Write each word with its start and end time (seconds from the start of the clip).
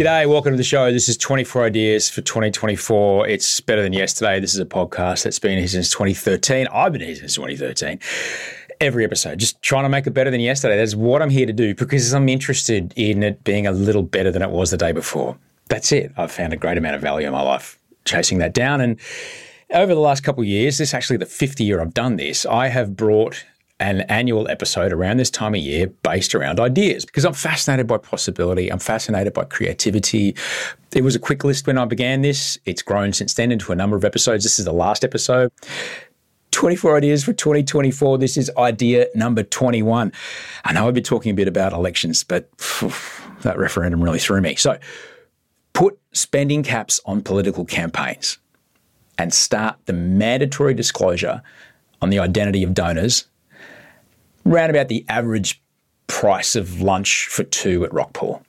G'day, 0.00 0.26
welcome 0.26 0.52
to 0.52 0.56
the 0.56 0.64
show. 0.64 0.90
This 0.90 1.10
is 1.10 1.18
24 1.18 1.64
Ideas 1.64 2.08
for 2.08 2.22
2024. 2.22 3.28
It's 3.28 3.60
better 3.60 3.82
than 3.82 3.92
yesterday. 3.92 4.40
This 4.40 4.54
is 4.54 4.58
a 4.58 4.64
podcast 4.64 5.24
that's 5.24 5.38
been 5.38 5.58
here 5.58 5.68
since 5.68 5.90
2013. 5.90 6.68
I've 6.72 6.94
been 6.94 7.02
here 7.02 7.16
since 7.16 7.34
2013. 7.34 7.98
Every 8.80 9.04
episode, 9.04 9.38
just 9.38 9.60
trying 9.60 9.82
to 9.82 9.90
make 9.90 10.06
it 10.06 10.12
better 10.12 10.30
than 10.30 10.40
yesterday. 10.40 10.78
That's 10.78 10.94
what 10.94 11.20
I'm 11.20 11.28
here 11.28 11.44
to 11.44 11.52
do 11.52 11.74
because 11.74 12.14
I'm 12.14 12.30
interested 12.30 12.94
in 12.96 13.22
it 13.22 13.44
being 13.44 13.66
a 13.66 13.72
little 13.72 14.02
better 14.02 14.30
than 14.30 14.40
it 14.40 14.48
was 14.48 14.70
the 14.70 14.78
day 14.78 14.92
before. 14.92 15.36
That's 15.68 15.92
it. 15.92 16.12
I've 16.16 16.32
found 16.32 16.54
a 16.54 16.56
great 16.56 16.78
amount 16.78 16.94
of 16.94 17.02
value 17.02 17.26
in 17.26 17.34
my 17.34 17.42
life 17.42 17.78
chasing 18.06 18.38
that 18.38 18.54
down. 18.54 18.80
And 18.80 18.98
over 19.68 19.94
the 19.94 20.00
last 20.00 20.22
couple 20.22 20.40
of 20.40 20.48
years, 20.48 20.78
this 20.78 20.88
is 20.88 20.94
actually 20.94 21.18
the 21.18 21.26
fifth 21.26 21.60
year 21.60 21.78
I've 21.78 21.92
done 21.92 22.16
this, 22.16 22.46
I 22.46 22.68
have 22.68 22.96
brought 22.96 23.44
an 23.80 24.02
annual 24.02 24.46
episode 24.48 24.92
around 24.92 25.16
this 25.16 25.30
time 25.30 25.54
of 25.54 25.60
year 25.60 25.88
based 26.02 26.34
around 26.34 26.60
ideas 26.60 27.06
because 27.06 27.24
I'm 27.24 27.32
fascinated 27.32 27.86
by 27.86 27.96
possibility. 27.96 28.70
I'm 28.70 28.78
fascinated 28.78 29.32
by 29.32 29.44
creativity. 29.44 30.36
It 30.94 31.02
was 31.02 31.16
a 31.16 31.18
quick 31.18 31.44
list 31.44 31.66
when 31.66 31.78
I 31.78 31.86
began 31.86 32.20
this. 32.20 32.58
It's 32.66 32.82
grown 32.82 33.14
since 33.14 33.34
then 33.34 33.50
into 33.50 33.72
a 33.72 33.74
number 33.74 33.96
of 33.96 34.04
episodes. 34.04 34.44
This 34.44 34.58
is 34.58 34.66
the 34.66 34.72
last 34.72 35.02
episode. 35.02 35.50
24 36.50 36.98
ideas 36.98 37.24
for 37.24 37.32
2024. 37.32 38.18
This 38.18 38.36
is 38.36 38.50
idea 38.58 39.06
number 39.14 39.42
21. 39.42 40.12
I 40.64 40.72
know 40.72 40.86
I've 40.86 40.94
been 40.94 41.02
talking 41.02 41.30
a 41.30 41.34
bit 41.34 41.48
about 41.48 41.72
elections, 41.72 42.22
but 42.22 42.50
phew, 42.58 42.92
that 43.42 43.56
referendum 43.56 44.04
really 44.04 44.18
threw 44.18 44.42
me. 44.42 44.56
So 44.56 44.78
put 45.72 45.98
spending 46.12 46.62
caps 46.62 47.00
on 47.06 47.22
political 47.22 47.64
campaigns 47.64 48.36
and 49.16 49.32
start 49.32 49.76
the 49.86 49.92
mandatory 49.94 50.74
disclosure 50.74 51.40
on 52.02 52.10
the 52.10 52.18
identity 52.18 52.62
of 52.62 52.74
donors 52.74 53.26
round 54.44 54.70
about 54.70 54.88
the 54.88 55.04
average 55.08 55.62
price 56.06 56.56
of 56.56 56.80
lunch 56.80 57.26
for 57.28 57.44
two 57.44 57.84
at 57.84 57.90
Rockpool. 57.90 58.42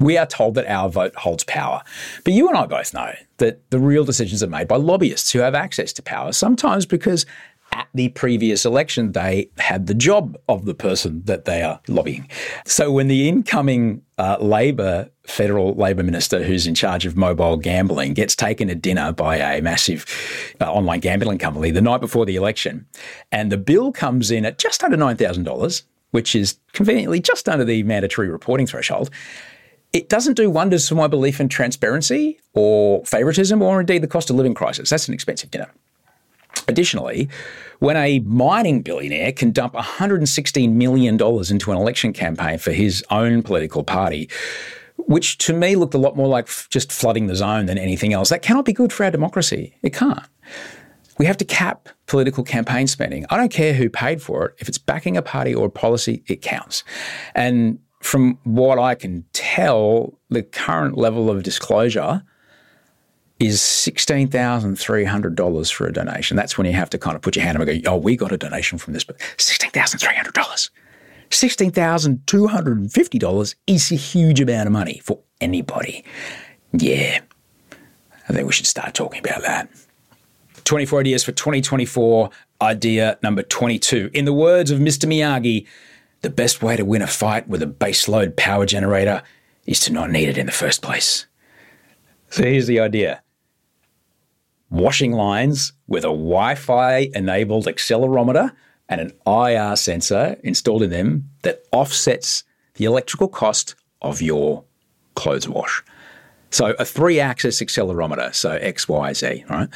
We 0.00 0.18
are 0.18 0.26
told 0.26 0.54
that 0.54 0.66
our 0.66 0.88
vote 0.88 1.14
holds 1.14 1.44
power. 1.44 1.82
But 2.24 2.32
you 2.32 2.48
and 2.48 2.56
I 2.56 2.66
both 2.66 2.92
know 2.92 3.12
that 3.36 3.70
the 3.70 3.78
real 3.78 4.04
decisions 4.04 4.42
are 4.42 4.48
made 4.48 4.66
by 4.66 4.76
lobbyists 4.76 5.30
who 5.30 5.38
have 5.38 5.54
access 5.54 5.92
to 5.92 6.02
power, 6.02 6.32
sometimes 6.32 6.86
because 6.86 7.24
at 7.72 7.88
the 7.94 8.08
previous 8.10 8.64
election 8.64 9.12
they 9.12 9.50
had 9.58 9.86
the 9.86 9.94
job 9.94 10.36
of 10.48 10.64
the 10.64 10.74
person 10.74 11.22
that 11.24 11.44
they 11.44 11.62
are 11.62 11.80
lobbying. 11.88 12.28
So 12.66 12.92
when 12.92 13.08
the 13.08 13.28
incoming 13.28 14.02
uh, 14.18 14.36
Labor 14.40 15.10
federal 15.26 15.74
Labor 15.74 16.02
minister 16.02 16.42
who's 16.42 16.66
in 16.66 16.74
charge 16.74 17.06
of 17.06 17.16
mobile 17.16 17.56
gambling 17.56 18.14
gets 18.14 18.34
taken 18.34 18.68
to 18.68 18.74
dinner 18.74 19.12
by 19.12 19.36
a 19.36 19.62
massive 19.62 20.06
uh, 20.60 20.70
online 20.70 21.00
gambling 21.00 21.38
company 21.38 21.70
the 21.70 21.80
night 21.80 22.00
before 22.00 22.26
the 22.26 22.36
election, 22.36 22.86
and 23.30 23.50
the 23.50 23.56
bill 23.56 23.92
comes 23.92 24.30
in 24.30 24.44
at 24.44 24.58
just 24.58 24.82
under 24.82 24.96
$9,000, 24.96 25.82
which 26.10 26.34
is 26.34 26.58
conveniently 26.72 27.20
just 27.20 27.48
under 27.48 27.64
the 27.64 27.82
mandatory 27.84 28.28
reporting 28.28 28.66
threshold, 28.66 29.10
it 29.92 30.08
doesn't 30.08 30.34
do 30.34 30.50
wonders 30.50 30.88
for 30.88 30.94
my 30.94 31.06
belief 31.06 31.40
in 31.40 31.48
transparency 31.48 32.40
or 32.54 33.04
favoritism 33.04 33.60
or 33.60 33.80
indeed 33.80 34.02
the 34.02 34.08
cost 34.08 34.30
of 34.30 34.36
living 34.36 34.54
crisis. 34.54 34.90
That's 34.90 35.08
an 35.08 35.14
expensive 35.14 35.50
dinner. 35.50 35.70
Additionally, 36.68 37.28
when 37.80 37.96
a 37.96 38.20
mining 38.20 38.82
billionaire 38.82 39.32
can 39.32 39.50
dump 39.50 39.74
$116 39.74 40.72
million 40.72 41.14
into 41.14 41.72
an 41.72 41.76
election 41.76 42.12
campaign 42.12 42.58
for 42.58 42.70
his 42.70 43.04
own 43.10 43.42
political 43.42 43.82
party, 43.82 44.30
which 44.96 45.38
to 45.38 45.52
me 45.52 45.74
looked 45.74 45.94
a 45.94 45.98
lot 45.98 46.16
more 46.16 46.28
like 46.28 46.46
f- 46.46 46.68
just 46.70 46.92
flooding 46.92 47.26
the 47.26 47.34
zone 47.34 47.66
than 47.66 47.78
anything 47.78 48.12
else, 48.12 48.28
that 48.28 48.42
cannot 48.42 48.64
be 48.64 48.72
good 48.72 48.92
for 48.92 49.04
our 49.04 49.10
democracy. 49.10 49.76
It 49.82 49.92
can't. 49.92 50.22
We 51.18 51.26
have 51.26 51.36
to 51.38 51.44
cap 51.44 51.88
political 52.06 52.44
campaign 52.44 52.86
spending. 52.86 53.26
I 53.30 53.36
don't 53.36 53.52
care 53.52 53.74
who 53.74 53.90
paid 53.90 54.22
for 54.22 54.46
it. 54.46 54.54
If 54.58 54.68
it's 54.68 54.78
backing 54.78 55.16
a 55.16 55.22
party 55.22 55.54
or 55.54 55.66
a 55.66 55.70
policy, 55.70 56.22
it 56.26 56.42
counts. 56.42 56.84
And 57.34 57.78
from 58.00 58.38
what 58.44 58.78
I 58.78 58.94
can 58.94 59.24
tell, 59.32 60.18
the 60.30 60.42
current 60.42 60.96
level 60.96 61.30
of 61.30 61.42
disclosure 61.42 62.22
is 63.42 63.60
$16,300 63.60 65.72
for 65.72 65.86
a 65.88 65.92
donation. 65.92 66.36
That's 66.36 66.56
when 66.56 66.68
you 66.68 66.74
have 66.74 66.90
to 66.90 66.98
kind 66.98 67.16
of 67.16 67.22
put 67.22 67.34
your 67.34 67.44
hand 67.44 67.58
up 67.58 67.66
and 67.66 67.82
go, 67.82 67.92
oh, 67.92 67.96
we 67.96 68.16
got 68.16 68.30
a 68.30 68.38
donation 68.38 68.78
from 68.78 68.92
this, 68.92 69.02
but 69.02 69.18
$16,300. 69.18 70.70
$16,250 71.30 73.54
is 73.66 73.90
a 73.90 73.96
huge 73.96 74.40
amount 74.40 74.68
of 74.68 74.72
money 74.72 75.00
for 75.02 75.18
anybody. 75.40 76.04
Yeah, 76.72 77.18
I 78.28 78.32
think 78.32 78.46
we 78.46 78.52
should 78.52 78.66
start 78.66 78.94
talking 78.94 79.26
about 79.26 79.42
that. 79.42 79.68
24 80.62 81.00
ideas 81.00 81.24
for 81.24 81.32
2024. 81.32 82.30
Idea 82.60 83.18
number 83.24 83.42
22. 83.42 84.10
In 84.14 84.24
the 84.24 84.32
words 84.32 84.70
of 84.70 84.78
Mr. 84.78 85.08
Miyagi, 85.08 85.66
the 86.20 86.30
best 86.30 86.62
way 86.62 86.76
to 86.76 86.84
win 86.84 87.02
a 87.02 87.08
fight 87.08 87.48
with 87.48 87.60
a 87.60 87.66
baseload 87.66 88.36
power 88.36 88.66
generator 88.66 89.24
is 89.66 89.80
to 89.80 89.92
not 89.92 90.12
need 90.12 90.28
it 90.28 90.38
in 90.38 90.46
the 90.46 90.52
first 90.52 90.80
place. 90.80 91.26
So 92.30 92.44
here's 92.44 92.68
the 92.68 92.78
idea 92.78 93.20
washing 94.72 95.12
lines 95.12 95.72
with 95.86 96.02
a 96.02 96.08
Wi 96.08 96.54
Fi 96.54 97.10
enabled 97.14 97.66
accelerometer 97.66 98.50
and 98.88 99.00
an 99.00 99.12
IR 99.26 99.76
sensor 99.76 100.36
installed 100.42 100.82
in 100.82 100.90
them 100.90 101.28
that 101.42 101.62
offsets 101.72 102.42
the 102.74 102.86
electrical 102.86 103.28
cost 103.28 103.74
of 104.00 104.20
your 104.20 104.64
clothes 105.14 105.48
wash. 105.48 105.82
So 106.50 106.74
a 106.78 106.84
three 106.84 107.20
axis 107.20 107.60
accelerometer, 107.60 108.34
so 108.34 108.52
X, 108.52 108.88
Y, 108.88 109.12
Z, 109.12 109.44
right? 109.48 109.68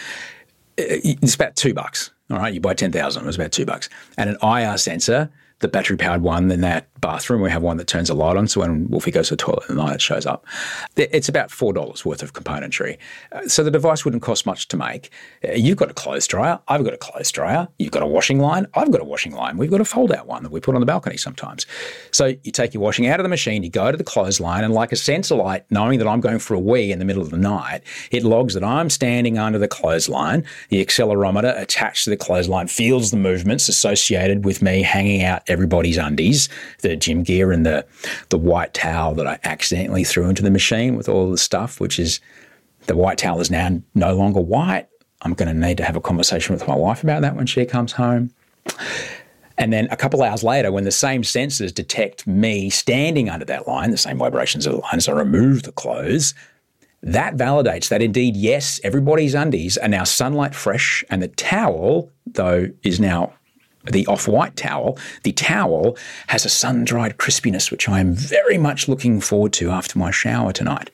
It's 0.77 1.35
about 1.35 1.57
two 1.57 1.73
bucks. 1.73 2.11
All 2.31 2.39
right, 2.39 2.53
you 2.53 2.61
buy 2.61 2.75
10,000, 2.75 3.23
it 3.23 3.27
was 3.27 3.37
about 3.37 3.53
two 3.53 3.65
bucks. 3.65 3.89
And 4.19 4.31
an 4.31 4.37
IR 4.43 4.77
sensor, 4.79 5.31
the 5.61 5.69
battery 5.69 5.97
powered 5.97 6.23
one, 6.23 6.49
then 6.49 6.63
that 6.63 6.89
bathroom. 7.01 7.41
We 7.43 7.51
have 7.51 7.63
one 7.63 7.77
that 7.77 7.87
turns 7.87 8.11
a 8.11 8.15
light 8.15 8.37
on, 8.37 8.49
so 8.49 8.61
when 8.61 8.89
Wolfie 8.89 9.11
goes 9.11 9.29
to 9.29 9.35
the 9.35 9.39
toilet 9.39 9.65
at 9.69 9.77
night, 9.77 9.95
it 9.95 10.03
shows 10.03 10.27
up. 10.27 10.47
It's 10.97 11.29
about 11.29 11.51
four 11.51 11.73
dollars 11.73 12.05
worth 12.05 12.23
of 12.23 12.33
componentry, 12.33 12.99
uh, 13.33 13.47
so 13.49 13.63
the 13.63 13.71
device 13.71 14.05
wouldn't 14.05 14.23
cost 14.23 14.47
much 14.47 14.69
to 14.69 14.77
make. 14.77 15.11
Uh, 15.47 15.53
you've 15.53 15.77
got 15.77 15.91
a 15.91 15.95
clothes 15.95 16.27
dryer, 16.27 16.59
I've 16.69 16.85
got 16.85 16.95
a 16.95 16.99
clothes 16.99 17.31
dryer. 17.31 17.69
You've 17.79 17.93
got 17.93 18.03
a 18.03 18.07
washing 18.07 18.41
line, 18.41 18.67
I've 18.75 18.91
got 18.91 19.01
a 19.01 19.05
washing 19.05 19.33
line. 19.33 19.57
We've 19.57 19.71
got 19.71 19.81
a 19.81 19.85
fold-out 19.85 20.27
one 20.27 20.43
that 20.43 20.53
we 20.53 20.61
put 20.61 20.75
on 20.75 20.81
the 20.81 20.87
balcony 20.87 21.17
sometimes. 21.17 21.67
So 22.11 22.35
you 22.43 22.53
take 22.53 22.75
your 22.75 22.83
washing 22.83 23.07
out 23.07 23.21
of 23.21 23.25
the 23.25 23.29
machine, 23.29 23.63
you 23.63 23.71
go 23.71 23.91
to 23.91 23.97
the 23.97 24.05
clothes 24.05 24.41
line, 24.41 24.65
and 24.65 24.73
like 24.73 24.93
a 24.93 24.97
sensor 24.97 25.35
light, 25.35 25.65
knowing 25.71 25.99
that 25.99 26.09
I'm 26.09 26.21
going 26.21 26.39
for 26.39 26.55
a 26.55 26.61
wee 26.61 26.93
in 26.93 26.99
the 26.99 27.05
middle 27.05 27.23
of 27.23 27.31
the 27.31 27.39
night, 27.39 27.83
it 28.11 28.25
logs 28.25 28.55
that 28.55 28.65
I'm 28.65 28.91
standing 28.91 29.39
under 29.39 29.59
the 29.59 29.69
clothesline. 29.69 30.45
The 30.71 30.85
accelerometer 30.85 31.61
attached 31.61 32.05
to 32.05 32.11
the 32.11 32.17
clothesline 32.17 32.69
feels 32.69 33.11
the 33.11 33.17
movements 33.17 33.69
associated 33.69 34.45
with 34.45 34.63
me 34.63 34.83
hanging 34.83 35.23
out 35.23 35.43
everybody's 35.49 35.97
undies 35.97 36.49
the 36.89 36.97
gym 36.97 37.23
gear 37.23 37.53
and 37.53 37.67
the 37.67 37.85
the 38.29 38.39
white 38.39 38.75
towel 38.75 39.15
that 39.15 39.27
I 39.27 39.39
accidentally 39.45 40.05
threw 40.05 40.29
into 40.29 40.43
the 40.43 40.51
machine 40.51 40.97
with 40.97 41.09
all 41.09 41.31
the 41.31 41.39
stuff, 41.39 41.81
which 41.81 41.99
is 41.99 42.21
the 42.87 42.97
white 42.97 43.19
towel 43.19 43.41
is 43.41 43.51
now 43.51 43.81
no 43.95 44.15
longer 44.15 44.41
white. 44.41 44.87
I'm 45.23 45.35
going 45.35 45.49
to 45.49 45.67
need 45.67 45.79
to 45.79 45.85
have 45.85 45.97
a 45.97 46.01
conversation 46.01 46.55
with 46.55 46.69
my 46.69 46.75
wife 46.77 47.03
about 47.03 47.23
that 47.23 47.37
when 47.37 47.47
she 47.47 47.65
comes 47.65 47.93
home. 47.93 48.31
And 49.59 49.73
then 49.73 49.89
a 49.91 49.97
couple 49.97 50.23
hours 50.23 50.45
later, 50.45 50.71
when 50.71 50.85
the 50.85 50.91
same 50.91 51.23
sensors 51.23 51.73
detect 51.73 52.27
me 52.27 52.69
standing 52.69 53.31
under 53.31 53.47
that 53.47 53.67
line, 53.67 53.91
the 53.91 53.97
same 53.97 54.19
vibrations 54.19 54.67
of 54.67 54.75
the 54.75 54.81
line 54.81 54.97
as 54.97 55.09
I 55.09 55.13
remove 55.13 55.63
the 55.63 55.73
clothes, 55.73 56.35
that 57.03 57.37
validates 57.37 57.89
that 57.89 58.03
indeed, 58.03 58.37
yes, 58.37 58.81
everybody's 58.85 59.35
undies 59.35 59.79
are 59.79 59.89
now 59.89 60.05
sunlight 60.05 60.55
fresh, 60.55 61.05
and 61.09 61.23
the 61.23 61.29
towel, 61.29 62.11
though, 62.27 62.69
is 62.83 63.01
now 63.01 63.33
the 63.91 64.07
off 64.07 64.29
white 64.29 64.57
towel, 64.57 64.99
the 65.23 65.33
towel 65.33 65.97
has 66.29 66.45
a 66.45 66.49
sun 66.49 66.85
dried 66.85 67.19
crispiness, 67.19 67.71
which 67.71 67.89
I 67.89 68.01
am 68.01 68.15
very 68.15 68.59
much 68.59 68.89
looking 68.89 69.21
forward 69.21 69.53
to 69.55 69.71
after 69.71 69.99
my 69.99 70.11
shower 70.11 70.53
tonight. 70.53 70.91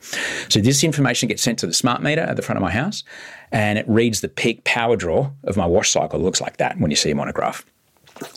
So, 0.49 0.61
this 0.61 0.85
information 0.85 1.29
gets 1.29 1.43
sent 1.43 1.59
to 1.61 1.67
the 1.67 1.73
smart 1.73 2.03
meter 2.03 2.23
at 2.23 2.37
the 2.37 2.43
front 2.43 2.57
of 2.57 2.63
my 2.63 2.71
house 2.71 3.05
and 3.51 3.79
it 3.79 3.89
reads 3.89 4.21
the 4.21 4.29
peak 4.29 4.65
power 4.65 4.97
draw 4.97 5.31
of 5.45 5.57
my 5.57 5.67
wash 5.67 5.91
cycle. 5.91 6.21
It 6.21 6.23
looks 6.23 6.41
like 6.41 6.57
that 6.57 6.79
when 6.79 6.91
you 6.91 6.97
see 6.97 7.11
a 7.11 7.15
monograph. 7.15 7.65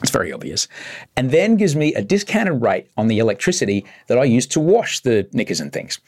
It's 0.02 0.12
very 0.12 0.32
obvious. 0.32 0.68
And 1.16 1.32
then 1.32 1.58
gives 1.58 1.76
me 1.76 1.94
a 1.94 2.02
discounted 2.02 2.62
rate 2.62 2.88
on 2.98 3.08
the 3.08 3.20
electricity 3.20 3.86
that 4.08 4.18
I 4.18 4.24
use 4.24 4.48
to 4.48 4.60
wash 4.60 5.02
the 5.02 5.28
knickers 5.32 5.60
and 5.60 5.72
things. 5.72 6.00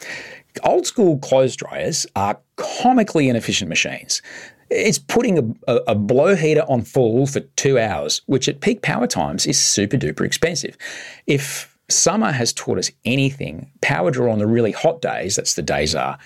Old 0.64 0.88
school 0.88 1.20
clothes 1.20 1.56
dryers 1.56 2.06
are 2.16 2.40
comically 2.56 3.30
inefficient 3.30 3.70
machines. 3.70 4.22
It's 4.70 5.00
putting 5.00 5.38
a, 5.38 5.72
a, 5.72 5.82
a, 5.90 5.96
blow 5.96 6.36
heater 6.36 6.64
on 6.68 6.82
full 6.82 7.26
for 7.26 7.40
two 7.40 7.80
hours, 7.80 8.22
which 8.26 8.50
at 8.50 8.62
peak 8.62 8.82
power 8.82 9.08
times 9.08 9.46
is 9.46 9.60
super 9.60 9.98
duper 9.98 10.26
expensive. 10.26 10.78
If 11.26 11.76
summer 11.90 12.32
has 12.32 12.52
taught 12.54 12.78
us 12.78 12.92
anything, 13.06 13.72
power 13.82 14.12
draw 14.12 14.32
on 14.32 14.40
the 14.40 14.48
really 14.48 14.72
hot 14.72 15.02
days, 15.02 15.36
that's 15.36 15.54
the 15.54 15.62
days 15.62 15.96
are 15.96 16.18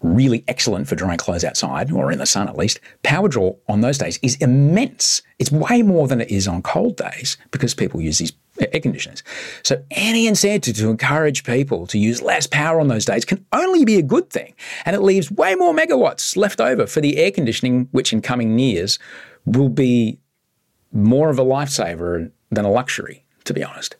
really 0.00 0.44
excellent 0.46 0.86
for 0.88 0.94
drying 0.94 1.18
clothes 1.18 1.44
outside 1.44 1.90
or 1.90 2.12
in 2.12 2.18
the 2.18 2.26
sun 2.26 2.48
at 2.48 2.56
least. 2.56 2.80
Power 3.02 3.28
draw 3.28 3.54
on 3.68 3.80
those 3.80 3.98
days 3.98 4.18
is 4.22 4.36
immense. 4.36 5.22
It's 5.38 5.50
way 5.50 5.82
more 5.82 6.06
than 6.06 6.20
it 6.20 6.30
is 6.30 6.46
on 6.46 6.62
cold 6.62 6.96
days 6.96 7.36
because 7.50 7.74
people 7.74 8.00
use 8.00 8.18
these 8.18 8.32
air 8.60 8.80
conditioners. 8.80 9.22
So 9.62 9.82
any 9.90 10.26
incentive 10.26 10.76
to 10.76 10.90
encourage 10.90 11.44
people 11.44 11.86
to 11.88 11.98
use 11.98 12.22
less 12.22 12.46
power 12.46 12.80
on 12.80 12.88
those 12.88 13.04
days 13.04 13.24
can 13.24 13.44
only 13.52 13.84
be 13.84 13.96
a 13.96 14.02
good 14.02 14.30
thing. 14.30 14.54
And 14.84 14.94
it 14.96 15.00
leaves 15.00 15.30
way 15.30 15.54
more 15.54 15.74
megawatts 15.74 16.36
left 16.36 16.60
over 16.60 16.86
for 16.86 17.00
the 17.00 17.18
air 17.18 17.30
conditioning, 17.30 17.88
which 17.92 18.12
in 18.12 18.22
coming 18.22 18.58
years 18.58 18.98
will 19.44 19.68
be 19.68 20.18
more 20.92 21.30
of 21.30 21.38
a 21.38 21.44
lifesaver 21.44 22.30
than 22.50 22.64
a 22.64 22.70
luxury, 22.70 23.24
to 23.44 23.54
be 23.54 23.62
honest. 23.62 23.96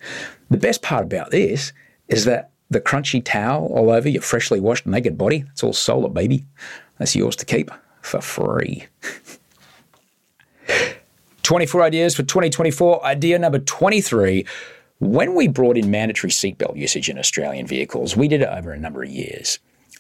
The 0.51 0.57
best 0.57 0.83
part 0.83 1.05
about 1.05 1.31
this 1.31 1.73
is 2.09 2.25
that 2.25 2.51
the 2.71 2.81
crunchy 2.81 3.25
towel 3.25 3.67
all 3.67 3.91
over 3.91 4.09
your 4.09 4.23
freshly 4.23 4.61
washed 4.61 4.87
naked 4.87 5.17
body, 5.17 5.45
it's 5.53 5.63
all 5.63 5.73
solar, 5.73 6.09
baby. 6.09 6.45
That's 6.99 7.17
yours 7.17 7.37
to 7.37 7.47
keep 7.47 7.71
for 8.03 8.21
free. 8.21 8.87
24 11.49 11.83
ideas 11.83 12.15
for 12.15 12.25
2024. 12.25 13.03
Idea 13.07 13.39
number 13.39 13.59
23. 13.59 14.45
When 14.99 15.35
we 15.35 15.49
brought 15.49 15.79
in 15.79 15.91
mandatory 15.91 16.31
seatbelt 16.31 16.77
usage 16.77 17.09
in 17.09 17.19
Australian 17.19 17.67
vehicles, 17.67 18.15
we 18.15 18.29
did 18.29 18.43
it 18.43 18.49
over 18.51 18.71
a 18.71 18.79
number 18.79 19.03
of 19.03 19.09
years. 19.09 19.59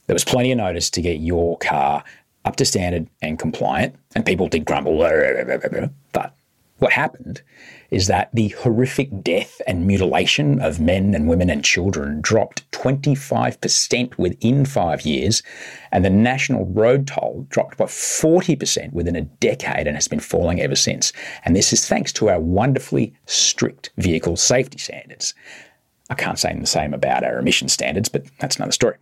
There 0.08 0.14
was 0.14 0.26
plenty 0.26 0.52
of 0.52 0.58
notice 0.58 0.90
to 0.90 1.00
get 1.00 1.20
your 1.20 1.56
car 1.56 2.04
up 2.44 2.56
to 2.56 2.66
standard 2.66 3.08
and 3.22 3.38
compliant, 3.38 3.96
and 4.14 4.26
people 4.26 4.46
did 4.48 4.66
grumble. 4.66 4.98
But 4.98 6.34
what 6.78 6.92
happened 6.92 7.42
is 7.90 8.06
that 8.06 8.30
the 8.32 8.48
horrific 8.48 9.22
death 9.22 9.60
and 9.66 9.86
mutilation 9.86 10.60
of 10.60 10.80
men 10.80 11.14
and 11.14 11.28
women 11.28 11.50
and 11.50 11.64
children 11.64 12.20
dropped 12.20 12.70
25% 12.72 14.16
within 14.18 14.64
five 14.64 15.02
years, 15.02 15.42
and 15.90 16.04
the 16.04 16.10
national 16.10 16.66
road 16.66 17.06
toll 17.06 17.46
dropped 17.48 17.78
by 17.78 17.86
40% 17.86 18.92
within 18.92 19.16
a 19.16 19.22
decade 19.22 19.86
and 19.86 19.96
has 19.96 20.08
been 20.08 20.20
falling 20.20 20.60
ever 20.60 20.76
since. 20.76 21.12
And 21.44 21.56
this 21.56 21.72
is 21.72 21.88
thanks 21.88 22.12
to 22.14 22.28
our 22.28 22.40
wonderfully 22.40 23.14
strict 23.26 23.90
vehicle 23.96 24.36
safety 24.36 24.78
standards. 24.78 25.34
I 26.10 26.14
can't 26.14 26.38
say 26.38 26.56
the 26.58 26.66
same 26.66 26.94
about 26.94 27.24
our 27.24 27.38
emission 27.38 27.68
standards, 27.68 28.08
but 28.08 28.24
that's 28.38 28.56
another 28.56 28.72
story. 28.72 28.96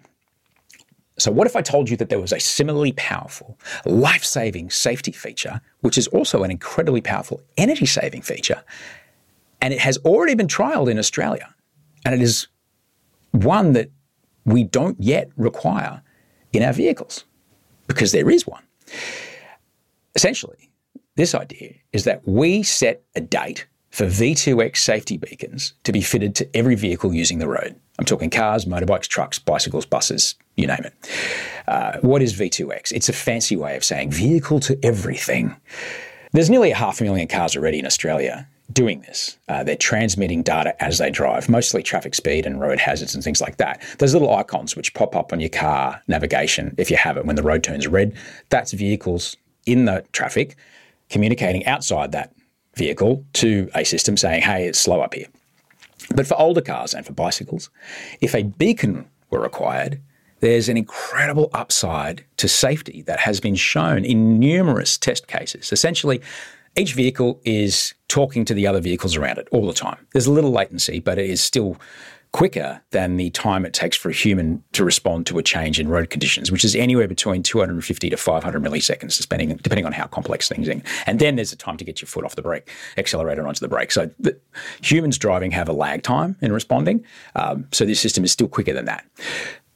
So, 1.18 1.30
what 1.30 1.46
if 1.46 1.56
I 1.56 1.62
told 1.62 1.88
you 1.88 1.96
that 1.96 2.10
there 2.10 2.20
was 2.20 2.32
a 2.32 2.40
similarly 2.40 2.92
powerful, 2.92 3.58
life 3.84 4.24
saving 4.24 4.70
safety 4.70 5.12
feature, 5.12 5.60
which 5.80 5.96
is 5.96 6.08
also 6.08 6.42
an 6.42 6.50
incredibly 6.50 7.00
powerful 7.00 7.40
energy 7.56 7.86
saving 7.86 8.22
feature, 8.22 8.62
and 9.62 9.72
it 9.72 9.80
has 9.80 9.96
already 9.98 10.34
been 10.34 10.46
trialed 10.46 10.90
in 10.90 10.98
Australia, 10.98 11.54
and 12.04 12.14
it 12.14 12.20
is 12.20 12.48
one 13.32 13.72
that 13.72 13.90
we 14.44 14.62
don't 14.62 15.00
yet 15.00 15.30
require 15.36 16.02
in 16.52 16.62
our 16.62 16.72
vehicles 16.72 17.24
because 17.86 18.12
there 18.12 18.30
is 18.30 18.46
one. 18.46 18.62
Essentially, 20.14 20.70
this 21.16 21.34
idea 21.34 21.74
is 21.92 22.04
that 22.04 22.26
we 22.26 22.62
set 22.62 23.02
a 23.14 23.20
date 23.20 23.66
for 23.90 24.06
V2X 24.06 24.76
safety 24.76 25.16
beacons 25.16 25.72
to 25.84 25.92
be 25.92 26.02
fitted 26.02 26.34
to 26.36 26.56
every 26.56 26.74
vehicle 26.74 27.14
using 27.14 27.38
the 27.38 27.48
road. 27.48 27.74
I'm 27.98 28.04
talking 28.04 28.28
cars, 28.28 28.66
motorbikes, 28.66 29.08
trucks, 29.08 29.38
bicycles, 29.38 29.86
buses, 29.86 30.34
you 30.56 30.66
name 30.66 30.84
it. 30.84 30.94
Uh, 31.68 31.98
what 32.00 32.22
is 32.22 32.34
V2X? 32.34 32.92
It's 32.92 33.08
a 33.08 33.12
fancy 33.12 33.56
way 33.56 33.76
of 33.76 33.84
saying 33.84 34.10
vehicle 34.10 34.60
to 34.60 34.78
everything. 34.84 35.54
There's 36.32 36.50
nearly 36.50 36.70
a 36.70 36.76
half 36.76 37.00
a 37.00 37.04
million 37.04 37.28
cars 37.28 37.56
already 37.56 37.78
in 37.78 37.86
Australia 37.86 38.48
doing 38.72 39.00
this. 39.02 39.38
Uh, 39.48 39.62
they're 39.62 39.76
transmitting 39.76 40.42
data 40.42 40.82
as 40.82 40.98
they 40.98 41.10
drive, 41.10 41.48
mostly 41.48 41.82
traffic 41.82 42.14
speed 42.14 42.46
and 42.46 42.60
road 42.60 42.78
hazards 42.78 43.14
and 43.14 43.22
things 43.22 43.40
like 43.40 43.58
that. 43.58 43.80
Those 43.98 44.12
little 44.12 44.34
icons 44.34 44.74
which 44.74 44.92
pop 44.94 45.14
up 45.14 45.32
on 45.32 45.40
your 45.40 45.50
car 45.50 46.02
navigation, 46.08 46.74
if 46.76 46.90
you 46.90 46.96
have 46.96 47.16
it, 47.16 47.24
when 47.24 47.36
the 47.36 47.42
road 47.42 47.62
turns 47.62 47.86
red, 47.86 48.14
that's 48.48 48.72
vehicles 48.72 49.36
in 49.66 49.84
the 49.84 50.04
traffic 50.12 50.56
communicating 51.10 51.64
outside 51.66 52.12
that 52.12 52.34
vehicle 52.74 53.24
to 53.34 53.70
a 53.74 53.84
system 53.84 54.16
saying, 54.16 54.42
hey, 54.42 54.66
it's 54.66 54.78
slow 54.78 55.00
up 55.00 55.14
here. 55.14 55.26
But 56.14 56.26
for 56.26 56.38
older 56.38 56.60
cars 56.60 56.94
and 56.94 57.06
for 57.06 57.12
bicycles, 57.12 57.70
if 58.20 58.34
a 58.34 58.42
beacon 58.42 59.08
were 59.30 59.40
required, 59.40 60.00
there's 60.46 60.68
an 60.68 60.76
incredible 60.76 61.50
upside 61.52 62.24
to 62.36 62.46
safety 62.46 63.02
that 63.02 63.18
has 63.18 63.40
been 63.40 63.56
shown 63.56 64.04
in 64.04 64.38
numerous 64.38 64.96
test 64.96 65.26
cases. 65.26 65.72
Essentially, 65.72 66.22
each 66.76 66.92
vehicle 66.92 67.40
is 67.44 67.94
talking 68.06 68.44
to 68.44 68.54
the 68.54 68.64
other 68.64 68.80
vehicles 68.80 69.16
around 69.16 69.38
it 69.38 69.48
all 69.50 69.66
the 69.66 69.72
time. 69.72 70.06
There's 70.12 70.28
a 70.28 70.32
little 70.32 70.52
latency, 70.52 71.00
but 71.00 71.18
it 71.18 71.28
is 71.28 71.40
still 71.40 71.78
quicker 72.30 72.80
than 72.92 73.16
the 73.16 73.30
time 73.30 73.66
it 73.66 73.72
takes 73.72 73.96
for 73.96 74.08
a 74.08 74.12
human 74.12 74.62
to 74.70 74.84
respond 74.84 75.26
to 75.26 75.38
a 75.38 75.42
change 75.42 75.80
in 75.80 75.88
road 75.88 76.10
conditions, 76.10 76.52
which 76.52 76.64
is 76.64 76.76
anywhere 76.76 77.08
between 77.08 77.42
250 77.42 78.10
to 78.10 78.16
500 78.16 78.62
milliseconds, 78.62 79.20
depending, 79.20 79.56
depending 79.56 79.86
on 79.86 79.92
how 79.92 80.06
complex 80.06 80.48
things 80.48 80.68
are. 80.68 80.80
And 81.06 81.18
then 81.18 81.34
there's 81.34 81.52
a 81.52 81.56
time 81.56 81.76
to 81.78 81.84
get 81.84 82.00
your 82.00 82.06
foot 82.06 82.24
off 82.24 82.36
the 82.36 82.42
brake, 82.42 82.70
accelerator 82.98 83.48
onto 83.48 83.60
the 83.60 83.68
brake. 83.68 83.90
So 83.90 84.10
the, 84.20 84.38
humans 84.80 85.18
driving 85.18 85.50
have 85.50 85.68
a 85.68 85.72
lag 85.72 86.04
time 86.04 86.36
in 86.40 86.52
responding. 86.52 87.04
Um, 87.34 87.66
so 87.72 87.84
this 87.84 87.98
system 87.98 88.22
is 88.22 88.30
still 88.30 88.48
quicker 88.48 88.72
than 88.72 88.84
that. 88.84 89.04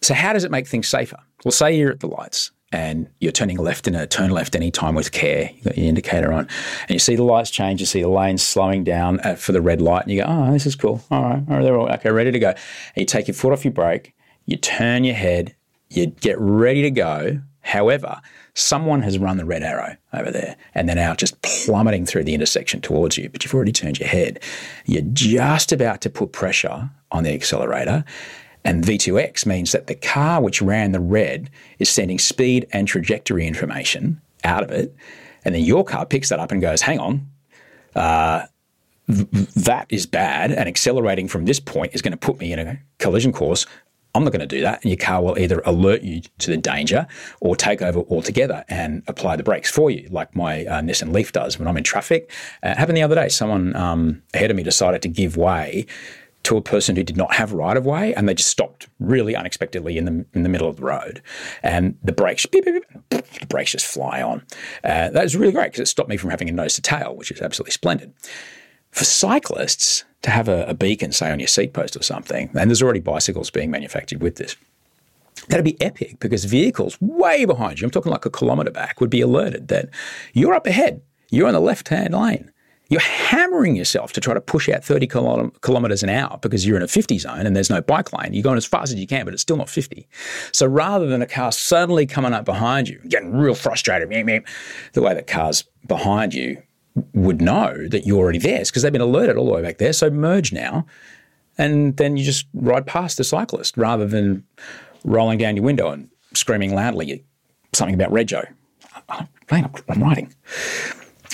So 0.02 0.14
how 0.14 0.32
does 0.32 0.44
it 0.44 0.50
make 0.50 0.66
things 0.66 0.88
safer? 0.88 1.18
Well, 1.44 1.52
say 1.52 1.76
you're 1.76 1.90
at 1.90 2.00
the 2.00 2.06
lights 2.06 2.50
and 2.72 3.08
you're 3.18 3.32
turning 3.32 3.58
left 3.58 3.88
in 3.88 3.94
a 3.94 4.06
turn 4.06 4.30
left 4.30 4.54
anytime 4.54 4.94
with 4.94 5.12
care. 5.12 5.50
You've 5.54 5.64
got 5.64 5.78
your 5.78 5.86
indicator 5.88 6.32
on, 6.32 6.46
and 6.82 6.90
you 6.90 6.98
see 6.98 7.16
the 7.16 7.24
lights 7.24 7.50
change. 7.50 7.80
You 7.80 7.86
see 7.86 8.02
the 8.02 8.08
lanes 8.08 8.42
slowing 8.42 8.84
down 8.84 9.20
uh, 9.20 9.34
for 9.34 9.52
the 9.52 9.60
red 9.60 9.82
light, 9.82 10.02
and 10.02 10.12
you 10.12 10.22
go, 10.22 10.26
"Oh, 10.28 10.52
this 10.52 10.66
is 10.66 10.76
cool. 10.76 11.02
All 11.10 11.22
right, 11.22 11.42
all 11.48 11.56
right, 11.56 11.62
they're 11.62 11.76
all 11.76 11.90
okay, 11.90 12.10
ready 12.10 12.30
to 12.30 12.38
go." 12.38 12.50
And 12.50 12.58
you 12.96 13.06
take 13.06 13.26
your 13.26 13.34
foot 13.34 13.52
off 13.52 13.64
your 13.64 13.72
brake, 13.72 14.14
you 14.46 14.56
turn 14.56 15.04
your 15.04 15.16
head, 15.16 15.54
you 15.88 16.06
get 16.06 16.38
ready 16.38 16.82
to 16.82 16.90
go. 16.90 17.40
However, 17.62 18.20
someone 18.54 19.02
has 19.02 19.18
run 19.18 19.36
the 19.36 19.44
red 19.44 19.62
arrow 19.62 19.96
over 20.12 20.30
there, 20.30 20.56
and 20.74 20.88
they're 20.88 20.96
now 20.96 21.14
just 21.14 21.42
plummeting 21.42 22.06
through 22.06 22.24
the 22.24 22.34
intersection 22.34 22.80
towards 22.80 23.18
you. 23.18 23.28
But 23.28 23.44
you've 23.44 23.54
already 23.54 23.72
turned 23.72 23.98
your 23.98 24.08
head. 24.08 24.40
You're 24.86 25.02
just 25.12 25.72
about 25.72 26.00
to 26.02 26.10
put 26.10 26.32
pressure 26.32 26.90
on 27.10 27.24
the 27.24 27.34
accelerator, 27.34 28.04
and 28.64 28.84
V2X 28.84 29.46
means 29.46 29.72
that 29.72 29.86
the 29.86 29.94
car 29.94 30.42
which 30.42 30.60
ran 30.60 30.92
the 30.92 31.00
red 31.00 31.50
is 31.78 31.88
sending 31.88 32.18
speed 32.18 32.66
and 32.72 32.86
trajectory 32.86 33.46
information 33.46 34.20
out 34.44 34.62
of 34.62 34.70
it. 34.70 34.94
And 35.44 35.54
then 35.54 35.62
your 35.62 35.84
car 35.84 36.04
picks 36.04 36.28
that 36.28 36.38
up 36.38 36.52
and 36.52 36.60
goes, 36.60 36.82
hang 36.82 36.98
on, 36.98 37.26
uh, 37.94 38.46
th- 39.06 39.28
that 39.30 39.86
is 39.88 40.06
bad, 40.06 40.52
and 40.52 40.68
accelerating 40.68 41.28
from 41.28 41.46
this 41.46 41.60
point 41.60 41.94
is 41.94 42.02
going 42.02 42.12
to 42.12 42.18
put 42.18 42.38
me 42.38 42.52
in 42.52 42.58
a 42.58 42.78
collision 42.98 43.32
course. 43.32 43.66
I'm 44.14 44.24
not 44.24 44.32
going 44.32 44.40
to 44.40 44.46
do 44.46 44.60
that. 44.62 44.82
And 44.82 44.90
your 44.90 44.98
car 44.98 45.22
will 45.22 45.38
either 45.38 45.62
alert 45.64 46.02
you 46.02 46.20
to 46.38 46.50
the 46.50 46.56
danger 46.56 47.06
or 47.40 47.54
take 47.54 47.80
over 47.80 48.00
altogether 48.00 48.64
and 48.68 49.04
apply 49.06 49.36
the 49.36 49.44
brakes 49.44 49.70
for 49.70 49.90
you, 49.90 50.08
like 50.10 50.34
my 50.34 50.64
uh, 50.66 50.80
Nissan 50.80 51.14
Leaf 51.14 51.30
does 51.32 51.58
when 51.58 51.68
I'm 51.68 51.76
in 51.76 51.84
traffic. 51.84 52.30
Uh, 52.62 52.74
happened 52.74 52.96
the 52.96 53.02
other 53.02 53.14
day. 53.14 53.28
Someone 53.28 53.76
um, 53.76 54.22
ahead 54.34 54.50
of 54.50 54.56
me 54.56 54.64
decided 54.64 55.00
to 55.02 55.08
give 55.08 55.36
way 55.36 55.86
to 56.44 56.56
a 56.56 56.62
person 56.62 56.96
who 56.96 57.02
did 57.02 57.16
not 57.16 57.34
have 57.34 57.52
right 57.52 57.76
of 57.76 57.84
way, 57.84 58.14
and 58.14 58.28
they 58.28 58.34
just 58.34 58.50
stopped 58.50 58.88
really 58.98 59.36
unexpectedly 59.36 59.98
in 59.98 60.04
the 60.04 60.24
in 60.32 60.42
the 60.42 60.48
middle 60.48 60.68
of 60.68 60.76
the 60.76 60.82
road, 60.82 61.22
and 61.62 61.96
the 62.02 62.12
brakes 62.12 62.46
beep, 62.46 62.64
beep, 62.64 62.84
beep, 63.10 63.30
the 63.40 63.46
brakes 63.46 63.72
just 63.72 63.86
fly 63.86 64.22
on. 64.22 64.42
Uh, 64.82 65.10
that 65.10 65.22
was 65.22 65.36
really 65.36 65.52
great 65.52 65.66
because 65.66 65.80
it 65.80 65.88
stopped 65.88 66.08
me 66.08 66.16
from 66.16 66.30
having 66.30 66.48
a 66.48 66.52
nose 66.52 66.74
to 66.74 66.82
tail, 66.82 67.14
which 67.14 67.30
is 67.30 67.40
absolutely 67.40 67.72
splendid. 67.72 68.12
For 68.90 69.04
cyclists 69.04 70.04
to 70.22 70.30
have 70.30 70.48
a, 70.48 70.64
a 70.66 70.74
beacon, 70.74 71.12
say 71.12 71.30
on 71.30 71.40
your 71.40 71.48
seat 71.48 71.72
post 71.72 71.96
or 71.96 72.02
something, 72.02 72.50
and 72.54 72.70
there's 72.70 72.82
already 72.82 73.00
bicycles 73.00 73.50
being 73.50 73.70
manufactured 73.70 74.20
with 74.20 74.36
this. 74.36 74.56
That'd 75.48 75.64
be 75.64 75.80
epic 75.80 76.18
because 76.20 76.44
vehicles 76.44 77.00
way 77.00 77.44
behind 77.44 77.80
you, 77.80 77.86
I'm 77.86 77.90
talking 77.90 78.12
like 78.12 78.26
a 78.26 78.30
kilometre 78.30 78.70
back, 78.70 79.00
would 79.00 79.10
be 79.10 79.20
alerted 79.20 79.68
that 79.68 79.88
you're 80.32 80.54
up 80.54 80.66
ahead, 80.66 81.02
you're 81.30 81.46
on 81.46 81.54
the 81.54 81.60
left 81.60 81.88
hand 81.88 82.14
lane 82.14 82.50
you're 82.90 83.00
hammering 83.00 83.76
yourself 83.76 84.12
to 84.12 84.20
try 84.20 84.34
to 84.34 84.40
push 84.40 84.68
out 84.68 84.84
30 84.84 85.06
kilometers 85.06 86.02
an 86.02 86.10
hour 86.10 86.38
because 86.42 86.66
you're 86.66 86.76
in 86.76 86.82
a 86.82 86.88
50 86.88 87.18
zone 87.20 87.46
and 87.46 87.54
there's 87.54 87.70
no 87.70 87.80
bike 87.80 88.12
lane. 88.12 88.34
You're 88.34 88.42
going 88.42 88.56
as 88.56 88.66
fast 88.66 88.92
as 88.92 88.98
you 88.98 89.06
can, 89.06 89.24
but 89.24 89.32
it's 89.32 89.42
still 89.42 89.56
not 89.56 89.68
50. 89.68 90.08
So 90.52 90.66
rather 90.66 91.06
than 91.06 91.22
a 91.22 91.26
car 91.26 91.52
suddenly 91.52 92.04
coming 92.04 92.34
up 92.34 92.44
behind 92.44 92.88
you, 92.88 93.00
getting 93.08 93.32
real 93.32 93.54
frustrated, 93.54 94.10
the 94.10 95.02
way 95.02 95.14
that 95.14 95.26
cars 95.28 95.64
behind 95.86 96.34
you 96.34 96.60
would 97.14 97.40
know 97.40 97.86
that 97.88 98.06
you're 98.06 98.18
already 98.18 98.40
there 98.40 98.58
because 98.58 98.82
they've 98.82 98.92
been 98.92 99.00
alerted 99.00 99.36
all 99.36 99.46
the 99.46 99.52
way 99.52 99.62
back 99.62 99.78
there. 99.78 99.92
So 99.92 100.10
merge 100.10 100.52
now, 100.52 100.84
and 101.56 101.96
then 101.96 102.16
you 102.16 102.24
just 102.24 102.46
ride 102.54 102.86
past 102.86 103.16
the 103.16 103.24
cyclist 103.24 103.76
rather 103.76 104.06
than 104.06 104.44
rolling 105.04 105.38
down 105.38 105.54
your 105.54 105.64
window 105.64 105.90
and 105.90 106.08
screaming 106.34 106.74
loudly 106.74 107.24
something 107.72 107.94
about 107.94 108.10
Rego. 108.10 108.52
Oh, 109.08 109.26
I'm 109.50 110.02
riding. 110.02 110.34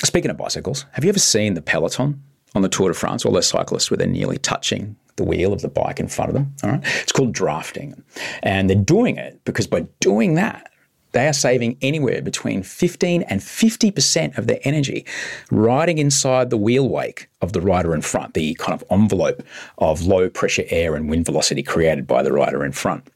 Speaking 0.04 0.30
of 0.30 0.36
bicycles, 0.36 0.84
have 0.92 1.04
you 1.04 1.08
ever 1.08 1.18
seen 1.18 1.54
the 1.54 1.62
peloton 1.62 2.22
on 2.54 2.62
the 2.62 2.68
Tour 2.68 2.88
de 2.88 2.94
France? 2.94 3.24
All 3.24 3.32
those 3.32 3.46
cyclists 3.46 3.90
where 3.90 3.96
they're 3.98 4.06
nearly 4.06 4.38
touching 4.38 4.96
the 5.16 5.24
wheel 5.24 5.52
of 5.52 5.62
the 5.62 5.68
bike 5.68 5.98
in 5.98 6.08
front 6.08 6.28
of 6.28 6.34
them. 6.34 6.54
All 6.62 6.70
right, 6.70 6.82
it's 7.02 7.12
called 7.12 7.32
drafting, 7.32 8.02
and 8.42 8.68
they're 8.68 8.76
doing 8.76 9.16
it 9.16 9.40
because 9.44 9.66
by 9.66 9.86
doing 10.00 10.34
that, 10.34 10.70
they 11.12 11.26
are 11.26 11.32
saving 11.32 11.78
anywhere 11.80 12.20
between 12.20 12.62
15 12.62 13.22
and 13.22 13.40
50% 13.40 14.36
of 14.36 14.46
their 14.46 14.58
energy 14.64 15.06
riding 15.50 15.96
inside 15.96 16.50
the 16.50 16.58
wheel 16.58 16.86
wake 16.90 17.30
of 17.40 17.54
the 17.54 17.62
rider 17.62 17.94
in 17.94 18.02
front, 18.02 18.34
the 18.34 18.52
kind 18.56 18.74
of 18.74 18.84
envelope 18.90 19.42
of 19.78 20.02
low 20.02 20.28
pressure 20.28 20.64
air 20.68 20.94
and 20.94 21.08
wind 21.08 21.24
velocity 21.24 21.62
created 21.62 22.06
by 22.06 22.22
the 22.22 22.34
rider 22.34 22.66
in 22.66 22.72
front. 22.72 23.08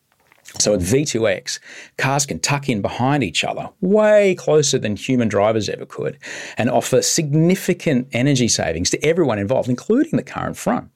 So 0.59 0.75
at 0.75 0.80
V2X, 0.80 1.61
cars 1.97 2.26
can 2.26 2.40
tuck 2.40 2.69
in 2.69 2.83
behind 2.83 3.23
each 3.23 3.45
other 3.45 3.69
way 3.80 4.35
closer 4.35 4.78
than 4.78 4.97
human 4.97 5.28
drivers 5.28 5.69
ever 5.69 5.87
could 5.87 6.19
and 6.59 6.71
offer 6.71 7.02
significant 7.02 8.09
energy 8.12 8.49
savings 8.49 8.90
to 8.90 9.04
everyone 9.04 9.38
involved, 9.38 9.69
including 9.69 10.16
the 10.16 10.23
car 10.23 10.49
in 10.49 10.54
front. 10.54 10.90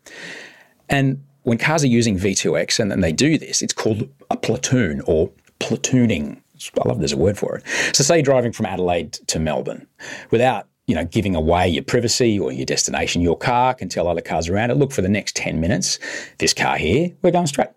And 0.88 1.22
when 1.42 1.58
cars 1.58 1.84
are 1.84 1.88
using 1.88 2.18
V2X 2.18 2.80
and 2.80 2.90
then 2.90 3.00
they 3.00 3.12
do 3.12 3.38
this, 3.38 3.62
it's 3.62 3.72
called 3.72 4.08
a 4.30 4.36
platoon 4.36 5.02
or 5.06 5.30
platooning. 5.60 6.40
I 6.82 6.88
love 6.88 6.98
there's 6.98 7.12
a 7.12 7.16
word 7.16 7.38
for 7.38 7.56
it. 7.56 7.64
So 7.94 8.02
say 8.02 8.22
driving 8.22 8.52
from 8.52 8.66
Adelaide 8.66 9.12
to 9.12 9.38
Melbourne 9.38 9.86
without 10.30 10.68
you 10.86 10.94
know, 10.94 11.04
giving 11.06 11.34
away 11.34 11.66
your 11.66 11.82
privacy 11.82 12.38
or 12.38 12.52
your 12.52 12.66
destination, 12.66 13.22
your 13.22 13.38
car 13.38 13.72
can 13.72 13.88
tell 13.88 14.06
other 14.06 14.20
cars 14.20 14.50
around 14.50 14.70
it, 14.70 14.74
look, 14.74 14.92
for 14.92 15.00
the 15.00 15.08
next 15.08 15.34
10 15.34 15.58
minutes, 15.58 15.98
this 16.38 16.52
car 16.52 16.76
here, 16.76 17.10
we're 17.22 17.30
going 17.30 17.46
straight 17.46 17.70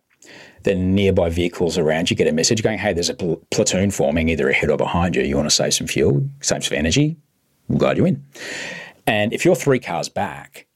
then 0.68 0.94
nearby 0.94 1.30
vehicles 1.30 1.78
around 1.78 2.10
you 2.10 2.16
get 2.16 2.28
a 2.28 2.32
message 2.32 2.62
going, 2.62 2.78
hey, 2.78 2.94
there's 2.94 3.10
a 3.10 3.16
pl- 3.16 3.42
platoon 3.52 3.92
forming 3.92 4.30
either 4.30 4.50
ahead 4.50 4.70
or 4.70 4.78
behind 4.78 5.16
you. 5.16 5.24
You 5.24 5.36
want 5.36 5.50
to 5.50 5.56
save 5.56 5.74
some 5.74 5.88
fuel, 5.88 6.28
save 6.42 6.66
some 6.66 6.78
energy, 6.78 7.18
we'll 7.68 7.80
guide 7.80 7.98
you 7.98 8.06
in. 8.06 8.24
And 9.06 9.34
if 9.34 9.46
you're 9.46 9.56
three 9.56 9.80
cars 9.80 10.10
back, 10.10 10.67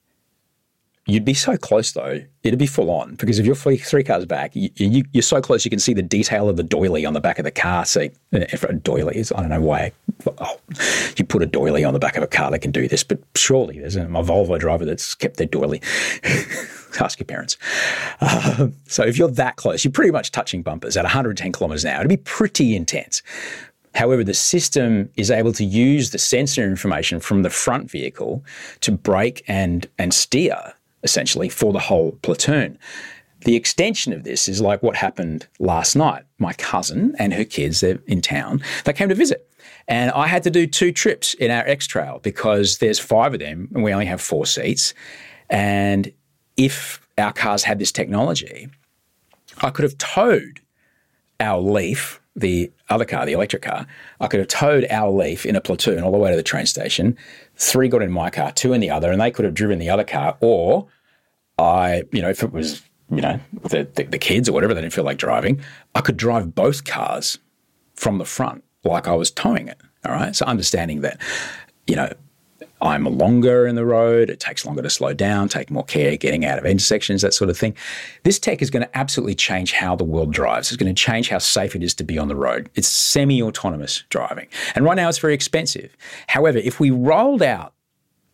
You'd 1.07 1.25
be 1.25 1.33
so 1.33 1.57
close 1.57 1.93
though; 1.93 2.21
it'd 2.43 2.59
be 2.59 2.67
full 2.67 2.91
on 2.91 3.15
because 3.15 3.39
if 3.39 3.45
you're 3.45 3.55
three 3.55 4.03
cars 4.03 4.25
back, 4.25 4.55
you, 4.55 4.69
are 4.79 5.03
you, 5.11 5.21
so 5.23 5.41
close 5.41 5.65
you 5.65 5.71
can 5.71 5.79
see 5.79 5.95
the 5.95 6.03
detail 6.03 6.47
of 6.47 6.57
the 6.57 6.63
doily 6.63 7.07
on 7.07 7.13
the 7.13 7.19
back 7.19 7.39
of 7.39 7.43
the 7.43 7.51
car 7.51 7.85
seat. 7.85 8.13
If 8.31 8.63
a 8.63 8.73
doily 8.73 9.17
is, 9.17 9.31
I 9.31 9.39
don't 9.39 9.49
know 9.49 9.61
why 9.61 9.93
oh, 10.37 10.59
you 11.17 11.25
put 11.25 11.41
a 11.41 11.47
doily 11.47 11.83
on 11.83 11.93
the 11.93 11.99
back 11.99 12.17
of 12.17 12.23
a 12.23 12.27
car 12.27 12.51
that 12.51 12.59
can 12.59 12.71
do 12.71 12.87
this, 12.87 13.03
but 13.03 13.19
surely 13.35 13.79
there's 13.79 13.95
a, 13.95 14.03
a 14.03 14.23
Volvo 14.23 14.59
driver 14.59 14.85
that's 14.85 15.15
kept 15.15 15.37
their 15.37 15.47
doily. 15.47 15.81
Ask 16.99 17.19
your 17.19 17.25
parents. 17.25 17.57
Uh, 18.19 18.67
so 18.85 19.03
if 19.03 19.17
you're 19.17 19.29
that 19.29 19.55
close, 19.55 19.83
you're 19.83 19.91
pretty 19.91 20.11
much 20.11 20.31
touching 20.31 20.61
bumpers 20.61 20.97
at 20.97 21.03
110 21.03 21.51
kilometers 21.51 21.83
an 21.83 21.91
hour. 21.91 22.01
It'd 22.01 22.09
be 22.09 22.17
pretty 22.17 22.75
intense. 22.75 23.23
However, 23.95 24.23
the 24.23 24.33
system 24.35 25.09
is 25.15 25.31
able 25.31 25.53
to 25.53 25.65
use 25.65 26.11
the 26.11 26.19
sensor 26.19 26.63
information 26.63 27.19
from 27.19 27.41
the 27.41 27.49
front 27.49 27.89
vehicle 27.89 28.45
to 28.81 28.91
brake 28.91 29.43
and, 29.47 29.87
and 29.97 30.13
steer 30.13 30.73
essentially 31.03 31.49
for 31.49 31.73
the 31.73 31.79
whole 31.79 32.13
platoon. 32.21 32.77
The 33.43 33.55
extension 33.55 34.13
of 34.13 34.23
this 34.23 34.47
is 34.47 34.61
like 34.61 34.83
what 34.83 34.95
happened 34.95 35.47
last 35.59 35.95
night. 35.95 36.23
My 36.37 36.53
cousin 36.53 37.15
and 37.17 37.33
her 37.33 37.43
kids, 37.43 37.81
they're 37.81 37.99
in 38.05 38.21
town, 38.21 38.61
they 38.85 38.93
came 38.93 39.09
to 39.09 39.15
visit. 39.15 39.47
And 39.87 40.11
I 40.11 40.27
had 40.27 40.43
to 40.43 40.51
do 40.51 40.67
two 40.67 40.91
trips 40.91 41.33
in 41.33 41.49
our 41.49 41.67
X 41.67 41.87
Trail 41.87 42.19
because 42.21 42.77
there's 42.77 42.99
five 42.99 43.33
of 43.33 43.39
them 43.39 43.67
and 43.73 43.83
we 43.83 43.91
only 43.91 44.05
have 44.05 44.21
four 44.21 44.45
seats. 44.45 44.93
And 45.49 46.13
if 46.55 47.05
our 47.17 47.33
cars 47.33 47.63
had 47.63 47.79
this 47.79 47.91
technology, 47.91 48.69
I 49.57 49.69
could 49.69 49.83
have 49.83 49.97
towed 49.97 50.61
our 51.39 51.59
Leaf, 51.59 52.20
the 52.35 52.71
other 52.89 53.05
car, 53.05 53.25
the 53.25 53.33
electric 53.33 53.63
car, 53.63 53.85
I 54.19 54.27
could 54.27 54.39
have 54.39 54.47
towed 54.47 54.85
our 54.89 55.09
Leaf 55.09 55.45
in 55.45 55.55
a 55.55 55.61
platoon 55.61 56.03
all 56.03 56.11
the 56.11 56.17
way 56.17 56.29
to 56.29 56.35
the 56.35 56.43
train 56.43 56.65
station. 56.65 57.17
Three 57.55 57.89
got 57.89 58.01
in 58.01 58.11
my 58.11 58.29
car, 58.29 58.51
two 58.51 58.73
in 58.73 58.81
the 58.81 58.89
other, 58.89 59.11
and 59.11 59.19
they 59.19 59.31
could 59.31 59.45
have 59.45 59.53
driven 59.53 59.79
the 59.79 59.89
other 59.89 60.03
car. 60.03 60.37
Or 60.39 60.87
I, 61.57 62.03
you 62.11 62.21
know, 62.21 62.29
if 62.29 62.41
it 62.43 62.51
was, 62.51 62.81
you 63.09 63.21
know, 63.21 63.39
the, 63.63 63.87
the, 63.95 64.03
the 64.03 64.17
kids 64.17 64.47
or 64.47 64.53
whatever, 64.53 64.73
they 64.73 64.81
didn't 64.81 64.93
feel 64.93 65.03
like 65.03 65.17
driving, 65.17 65.61
I 65.93 66.01
could 66.01 66.17
drive 66.17 66.55
both 66.55 66.85
cars 66.85 67.37
from 67.95 68.17
the 68.17 68.25
front 68.25 68.63
like 68.83 69.07
I 69.07 69.13
was 69.13 69.29
towing 69.29 69.67
it. 69.67 69.79
All 70.05 70.13
right. 70.13 70.35
So 70.35 70.45
understanding 70.45 71.01
that, 71.01 71.19
you 71.85 71.95
know, 71.95 72.11
I'm 72.81 73.05
longer 73.05 73.67
in 73.67 73.75
the 73.75 73.85
road. 73.85 74.29
It 74.29 74.39
takes 74.39 74.65
longer 74.65 74.81
to 74.81 74.89
slow 74.89 75.13
down, 75.13 75.49
take 75.49 75.69
more 75.69 75.83
care 75.83 76.17
getting 76.17 76.45
out 76.45 76.57
of 76.57 76.65
intersections, 76.65 77.21
that 77.21 77.33
sort 77.33 77.49
of 77.49 77.57
thing. 77.57 77.75
This 78.23 78.39
tech 78.39 78.61
is 78.61 78.69
going 78.69 78.83
to 78.83 78.97
absolutely 78.97 79.35
change 79.35 79.73
how 79.73 79.95
the 79.95 80.03
world 80.03 80.33
drives. 80.33 80.69
It's 80.71 80.77
going 80.77 80.93
to 80.93 80.99
change 80.99 81.29
how 81.29 81.37
safe 81.37 81.75
it 81.75 81.83
is 81.83 81.93
to 81.95 82.03
be 82.03 82.17
on 82.17 82.27
the 82.27 82.35
road. 82.35 82.69
It's 82.75 82.87
semi 82.87 83.41
autonomous 83.41 84.03
driving. 84.09 84.47
And 84.75 84.85
right 84.85 84.95
now 84.95 85.09
it's 85.09 85.19
very 85.19 85.33
expensive. 85.33 85.95
However, 86.27 86.57
if 86.57 86.79
we 86.79 86.91
rolled 86.91 87.43
out 87.43 87.73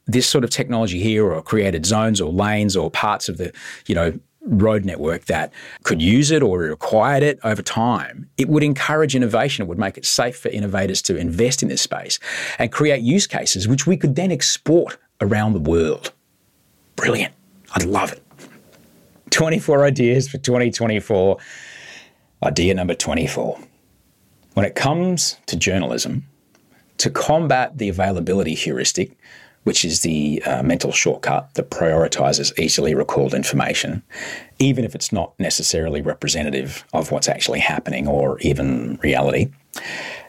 this 0.07 0.27
sort 0.27 0.43
of 0.43 0.49
technology 0.49 0.99
here 0.99 1.25
or 1.25 1.41
created 1.41 1.85
zones 1.85 2.21
or 2.21 2.31
lanes 2.31 2.77
or 2.77 2.89
parts 2.89 3.27
of 3.27 3.37
the, 3.37 3.51
you 3.87 3.95
know, 3.95 4.17
road 4.47 4.85
network 4.85 5.25
that 5.25 5.51
could 5.83 6.01
use 6.01 6.31
it 6.31 6.41
or 6.41 6.59
required 6.59 7.23
it 7.23 7.39
over 7.43 7.61
time, 7.61 8.29
it 8.37 8.49
would 8.49 8.63
encourage 8.63 9.15
innovation. 9.15 9.63
It 9.63 9.67
would 9.67 9.77
make 9.77 9.97
it 9.97 10.05
safe 10.05 10.37
for 10.37 10.49
innovators 10.49 11.01
to 11.03 11.17
invest 11.17 11.61
in 11.61 11.69
this 11.69 11.81
space 11.81 12.19
and 12.59 12.71
create 12.71 13.01
use 13.01 13.27
cases 13.27 13.67
which 13.67 13.85
we 13.85 13.97
could 13.97 14.15
then 14.15 14.31
export 14.31 14.97
around 15.21 15.53
the 15.53 15.59
world. 15.59 16.11
Brilliant. 16.95 17.33
I'd 17.75 17.85
love 17.85 18.11
it. 18.11 18.23
24 19.29 19.85
ideas 19.85 20.27
for 20.27 20.37
2024. 20.37 21.37
Idea 22.43 22.73
number 22.73 22.93
24. 22.93 23.59
When 24.53 24.65
it 24.65 24.75
comes 24.75 25.37
to 25.47 25.55
journalism, 25.55 26.25
to 26.97 27.09
combat 27.09 27.77
the 27.77 27.89
availability 27.89 28.55
heuristic, 28.55 29.17
which 29.67 29.83
is 29.83 29.99
the 29.99 30.41
uh, 30.43 30.63
mental 30.63 30.93
shortcut 30.93 31.53
that 31.55 31.69
prioritizes 31.69 32.57
easily 32.57 32.95
recalled 32.95 33.33
information, 33.33 34.01
even 34.59 34.85
if 34.85 34.95
it's 34.95 35.11
not 35.11 35.37
necessarily 35.39 36.01
representative 36.01 36.85
of 36.93 37.11
what's 37.11 37.27
actually 37.27 37.59
happening 37.59 38.07
or 38.07 38.39
even 38.39 38.97
reality. 39.03 39.49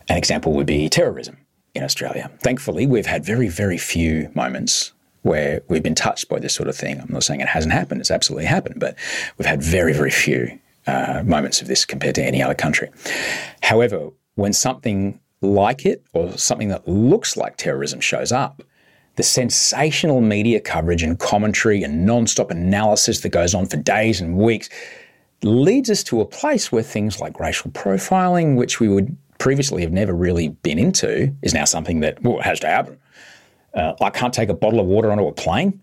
An 0.08 0.16
example 0.16 0.54
would 0.54 0.66
be 0.66 0.88
terrorism 0.88 1.36
in 1.72 1.84
Australia. 1.84 2.28
Thankfully, 2.40 2.84
we've 2.84 3.06
had 3.06 3.24
very, 3.24 3.46
very 3.46 3.78
few 3.78 4.28
moments 4.34 4.92
where 5.22 5.62
we've 5.68 5.84
been 5.84 5.94
touched 5.94 6.28
by 6.28 6.40
this 6.40 6.52
sort 6.52 6.68
of 6.68 6.74
thing. 6.74 7.00
I'm 7.00 7.12
not 7.12 7.22
saying 7.22 7.40
it 7.40 7.46
hasn't 7.46 7.72
happened, 7.72 8.00
it's 8.00 8.10
absolutely 8.10 8.46
happened, 8.46 8.80
but 8.80 8.96
we've 9.36 9.46
had 9.46 9.62
very, 9.62 9.92
very 9.92 10.10
few 10.10 10.58
uh, 10.88 11.22
moments 11.24 11.62
of 11.62 11.68
this 11.68 11.84
compared 11.84 12.16
to 12.16 12.24
any 12.24 12.42
other 12.42 12.56
country. 12.56 12.90
However, 13.62 14.08
when 14.34 14.52
something 14.52 15.20
like 15.40 15.86
it 15.86 16.02
or 16.12 16.36
something 16.36 16.70
that 16.70 16.88
looks 16.88 17.36
like 17.36 17.56
terrorism 17.56 18.00
shows 18.00 18.32
up, 18.32 18.64
the 19.18 19.24
sensational 19.24 20.20
media 20.20 20.60
coverage 20.60 21.02
and 21.02 21.18
commentary 21.18 21.82
and 21.82 22.06
non-stop 22.06 22.52
analysis 22.52 23.20
that 23.22 23.30
goes 23.30 23.52
on 23.52 23.66
for 23.66 23.76
days 23.76 24.20
and 24.20 24.36
weeks 24.36 24.70
leads 25.42 25.90
us 25.90 26.04
to 26.04 26.20
a 26.20 26.24
place 26.24 26.70
where 26.70 26.84
things 26.84 27.18
like 27.18 27.40
racial 27.40 27.68
profiling, 27.72 28.54
which 28.54 28.78
we 28.78 28.88
would 28.88 29.16
previously 29.38 29.82
have 29.82 29.90
never 29.90 30.14
really 30.14 30.50
been 30.50 30.78
into, 30.78 31.34
is 31.42 31.52
now 31.52 31.64
something 31.64 31.98
that 31.98 32.22
well, 32.22 32.40
has 32.40 32.60
to 32.60 32.68
happen. 32.68 32.96
Uh, 33.74 33.94
I 34.00 34.10
can't 34.10 34.32
take 34.32 34.50
a 34.50 34.54
bottle 34.54 34.78
of 34.78 34.86
water 34.86 35.10
onto 35.10 35.26
a 35.26 35.32
plane. 35.32 35.80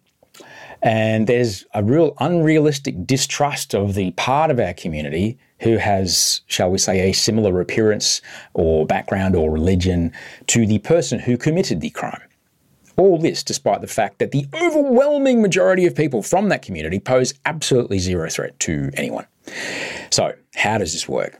And 0.81 1.27
there's 1.27 1.65
a 1.73 1.83
real 1.83 2.13
unrealistic 2.21 3.05
distrust 3.05 3.75
of 3.75 3.95
the 3.95 4.11
part 4.11 4.49
of 4.49 4.61
our 4.61 4.73
community 4.73 5.37
who 5.59 5.75
has, 5.75 6.39
shall 6.47 6.71
we 6.71 6.77
say, 6.77 7.09
a 7.09 7.13
similar 7.13 7.59
appearance 7.59 8.21
or 8.53 8.85
background 8.85 9.35
or 9.35 9.51
religion 9.51 10.13
to 10.47 10.65
the 10.65 10.79
person 10.79 11.19
who 11.19 11.35
committed 11.35 11.81
the 11.81 11.89
crime. 11.89 12.21
All 12.97 13.17
this 13.17 13.43
despite 13.43 13.81
the 13.81 13.87
fact 13.87 14.19
that 14.19 14.31
the 14.31 14.47
overwhelming 14.53 15.41
majority 15.41 15.85
of 15.85 15.95
people 15.95 16.21
from 16.21 16.49
that 16.49 16.61
community 16.61 16.99
pose 16.99 17.33
absolutely 17.45 17.99
zero 17.99 18.29
threat 18.29 18.59
to 18.61 18.91
anyone. 18.95 19.25
So, 20.09 20.33
how 20.55 20.77
does 20.77 20.93
this 20.93 21.07
work? 21.07 21.39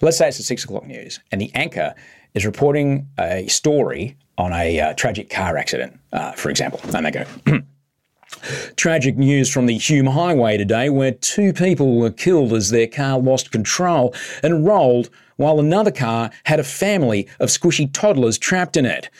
Let's 0.00 0.18
say 0.18 0.28
it's 0.28 0.38
the 0.38 0.44
six 0.44 0.64
o'clock 0.64 0.86
news, 0.86 1.20
and 1.30 1.40
the 1.40 1.52
anchor 1.54 1.94
is 2.34 2.46
reporting 2.46 3.08
a 3.18 3.46
story 3.48 4.16
on 4.38 4.52
a 4.52 4.80
uh, 4.80 4.94
tragic 4.94 5.30
car 5.30 5.56
accident, 5.56 5.98
uh, 6.12 6.32
for 6.32 6.50
example. 6.50 6.80
And 6.94 7.06
they 7.06 7.10
go, 7.10 7.24
Tragic 8.76 9.16
news 9.16 9.50
from 9.50 9.66
the 9.66 9.76
Hume 9.76 10.06
Highway 10.06 10.56
today, 10.56 10.88
where 10.88 11.12
two 11.12 11.52
people 11.52 11.96
were 11.98 12.10
killed 12.10 12.52
as 12.52 12.70
their 12.70 12.86
car 12.86 13.18
lost 13.18 13.52
control 13.52 14.14
and 14.42 14.66
rolled 14.66 15.10
while 15.36 15.60
another 15.60 15.90
car 15.90 16.30
had 16.44 16.58
a 16.58 16.64
family 16.64 17.28
of 17.38 17.50
squishy 17.50 17.92
toddlers 17.92 18.38
trapped 18.38 18.76
in 18.76 18.86
it. 18.86 19.10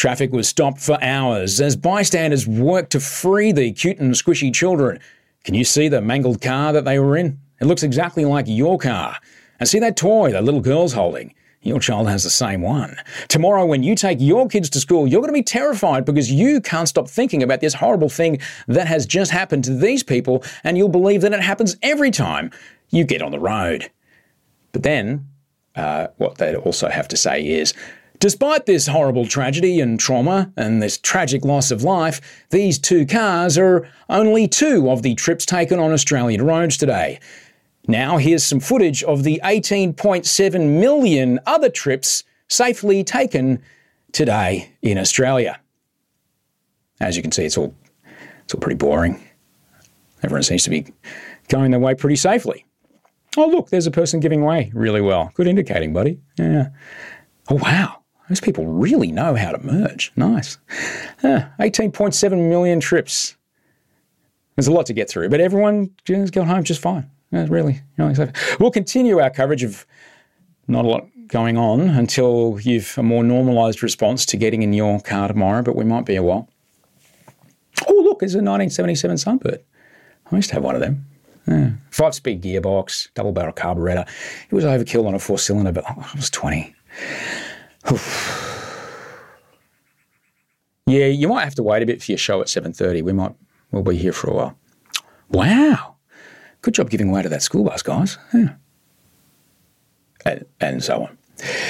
Traffic 0.00 0.32
was 0.32 0.48
stopped 0.48 0.80
for 0.80 0.96
hours 1.04 1.60
as 1.60 1.76
bystanders 1.76 2.48
worked 2.48 2.92
to 2.92 3.00
free 3.00 3.52
the 3.52 3.70
cute 3.70 3.98
and 3.98 4.14
squishy 4.14 4.50
children. 4.50 4.98
Can 5.44 5.52
you 5.52 5.62
see 5.62 5.88
the 5.88 6.00
mangled 6.00 6.40
car 6.40 6.72
that 6.72 6.86
they 6.86 6.98
were 6.98 7.18
in? 7.18 7.38
It 7.60 7.66
looks 7.66 7.82
exactly 7.82 8.24
like 8.24 8.46
your 8.48 8.78
car. 8.78 9.18
And 9.58 9.68
see 9.68 9.78
that 9.80 9.98
toy 9.98 10.32
that 10.32 10.42
little 10.42 10.62
girl's 10.62 10.94
holding? 10.94 11.34
Your 11.60 11.80
child 11.80 12.08
has 12.08 12.24
the 12.24 12.30
same 12.30 12.62
one. 12.62 12.96
Tomorrow, 13.28 13.66
when 13.66 13.82
you 13.82 13.94
take 13.94 14.22
your 14.22 14.48
kids 14.48 14.70
to 14.70 14.80
school, 14.80 15.06
you're 15.06 15.20
going 15.20 15.34
to 15.34 15.38
be 15.38 15.42
terrified 15.42 16.06
because 16.06 16.32
you 16.32 16.62
can't 16.62 16.88
stop 16.88 17.06
thinking 17.06 17.42
about 17.42 17.60
this 17.60 17.74
horrible 17.74 18.08
thing 18.08 18.38
that 18.68 18.86
has 18.86 19.04
just 19.04 19.30
happened 19.30 19.64
to 19.64 19.74
these 19.74 20.02
people, 20.02 20.42
and 20.64 20.78
you'll 20.78 20.88
believe 20.88 21.20
that 21.20 21.34
it 21.34 21.42
happens 21.42 21.76
every 21.82 22.10
time 22.10 22.50
you 22.88 23.04
get 23.04 23.20
on 23.20 23.32
the 23.32 23.38
road. 23.38 23.90
But 24.72 24.82
then, 24.82 25.28
uh, 25.76 26.06
what 26.16 26.38
they'd 26.38 26.56
also 26.56 26.88
have 26.88 27.08
to 27.08 27.18
say 27.18 27.46
is, 27.46 27.74
Despite 28.20 28.66
this 28.66 28.86
horrible 28.86 29.24
tragedy 29.24 29.80
and 29.80 29.98
trauma 29.98 30.52
and 30.54 30.82
this 30.82 30.98
tragic 30.98 31.42
loss 31.42 31.70
of 31.70 31.82
life, 31.82 32.20
these 32.50 32.78
two 32.78 33.06
cars 33.06 33.56
are 33.56 33.88
only 34.10 34.46
two 34.46 34.90
of 34.90 35.02
the 35.02 35.14
trips 35.14 35.46
taken 35.46 35.78
on 35.78 35.90
Australian 35.90 36.44
roads 36.44 36.76
today. 36.76 37.18
Now, 37.88 38.18
here's 38.18 38.44
some 38.44 38.60
footage 38.60 39.02
of 39.02 39.24
the 39.24 39.40
18.7 39.42 40.80
million 40.80 41.40
other 41.46 41.70
trips 41.70 42.22
safely 42.46 43.02
taken 43.02 43.62
today 44.12 44.70
in 44.82 44.98
Australia. 44.98 45.58
As 47.00 47.16
you 47.16 47.22
can 47.22 47.32
see, 47.32 47.46
it's 47.46 47.56
all, 47.56 47.74
it's 48.44 48.52
all 48.52 48.60
pretty 48.60 48.76
boring. 48.76 49.18
Everyone 50.22 50.42
seems 50.42 50.64
to 50.64 50.70
be 50.70 50.84
going 51.48 51.70
their 51.70 51.80
way 51.80 51.94
pretty 51.94 52.16
safely. 52.16 52.66
Oh, 53.38 53.46
look, 53.46 53.70
there's 53.70 53.86
a 53.86 53.90
person 53.90 54.20
giving 54.20 54.44
way 54.44 54.70
really 54.74 55.00
well. 55.00 55.30
Good 55.32 55.46
indicating, 55.46 55.94
buddy. 55.94 56.20
Yeah. 56.36 56.68
Oh, 57.48 57.54
wow. 57.54 57.99
Those 58.30 58.40
people 58.40 58.64
really 58.64 59.12
know 59.12 59.34
how 59.34 59.50
to 59.50 59.58
merge. 59.58 60.12
Nice. 60.16 60.56
18.7 61.22 62.48
million 62.48 62.80
trips. 62.80 63.36
There's 64.56 64.68
a 64.68 64.72
lot 64.72 64.86
to 64.86 64.92
get 64.92 65.10
through, 65.10 65.28
but 65.28 65.40
everyone 65.40 65.90
just 66.04 66.32
got 66.32 66.46
home 66.46 66.64
just 66.64 66.80
fine. 66.80 67.10
Yeah, 67.32 67.46
really. 67.50 67.82
We'll 68.58 68.70
continue 68.70 69.18
our 69.18 69.30
coverage 69.30 69.62
of 69.64 69.84
not 70.68 70.84
a 70.84 70.88
lot 70.88 71.08
going 71.26 71.56
on 71.56 71.80
until 71.80 72.58
you've 72.62 72.94
a 72.96 73.02
more 73.02 73.24
normalised 73.24 73.82
response 73.82 74.24
to 74.26 74.36
getting 74.36 74.62
in 74.62 74.72
your 74.72 75.00
car 75.00 75.28
tomorrow, 75.28 75.62
but 75.62 75.76
we 75.76 75.84
might 75.84 76.06
be 76.06 76.16
a 76.16 76.22
while. 76.22 76.48
Oh, 77.88 77.94
look, 77.94 78.20
there's 78.20 78.34
a 78.34 78.38
1977 78.38 79.16
Sunbird. 79.16 79.60
I 80.30 80.36
used 80.36 80.50
to 80.50 80.54
have 80.54 80.64
one 80.64 80.76
of 80.76 80.80
them. 80.80 81.04
Yeah. 81.48 81.70
Five 81.90 82.14
speed 82.14 82.42
gearbox, 82.42 83.08
double 83.14 83.32
barrel 83.32 83.52
carburetor. 83.52 84.04
It 84.50 84.54
was 84.54 84.64
overkill 84.64 85.06
on 85.06 85.14
a 85.14 85.18
four 85.18 85.38
cylinder, 85.38 85.72
but 85.72 85.84
I 85.84 86.10
was 86.14 86.30
20. 86.30 86.74
yeah, 90.86 91.06
you 91.06 91.28
might 91.28 91.44
have 91.44 91.54
to 91.56 91.62
wait 91.62 91.82
a 91.82 91.86
bit 91.86 92.02
for 92.02 92.12
your 92.12 92.18
show 92.18 92.40
at 92.40 92.46
7.30. 92.48 93.02
We 93.02 93.12
might, 93.12 93.34
we'll 93.70 93.82
be 93.82 93.96
here 93.96 94.12
for 94.12 94.30
a 94.30 94.34
while. 94.34 94.58
Wow. 95.30 95.96
Good 96.62 96.74
job 96.74 96.90
giving 96.90 97.10
way 97.10 97.22
to 97.22 97.28
that 97.28 97.42
school 97.42 97.64
bus, 97.64 97.82
guys. 97.82 98.18
Yeah. 98.34 98.54
And, 100.24 100.44
and 100.60 100.84
so 100.84 101.04
on. 101.04 101.18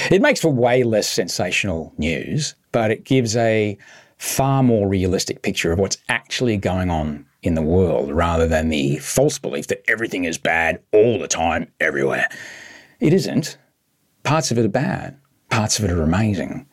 It 0.09 0.21
makes 0.21 0.41
for 0.41 0.51
way 0.51 0.83
less 0.83 1.07
sensational 1.07 1.93
news, 1.97 2.55
but 2.71 2.91
it 2.91 3.05
gives 3.05 3.37
a 3.37 3.77
far 4.17 4.61
more 4.63 4.87
realistic 4.87 5.41
picture 5.41 5.71
of 5.71 5.79
what's 5.79 5.97
actually 6.09 6.57
going 6.57 6.89
on 6.89 7.25
in 7.41 7.55
the 7.55 7.61
world 7.61 8.11
rather 8.11 8.47
than 8.47 8.69
the 8.69 8.97
false 8.97 9.39
belief 9.39 9.67
that 9.67 9.81
everything 9.89 10.25
is 10.25 10.37
bad 10.37 10.81
all 10.91 11.17
the 11.17 11.27
time, 11.27 11.71
everywhere. 11.79 12.27
It 12.99 13.13
isn't. 13.13 13.57
Parts 14.23 14.51
of 14.51 14.59
it 14.59 14.65
are 14.65 14.69
bad, 14.69 15.17
parts 15.51 15.77
of 15.77 15.85
it 15.85 15.91
are 15.91 16.01
amazing. 16.01 16.65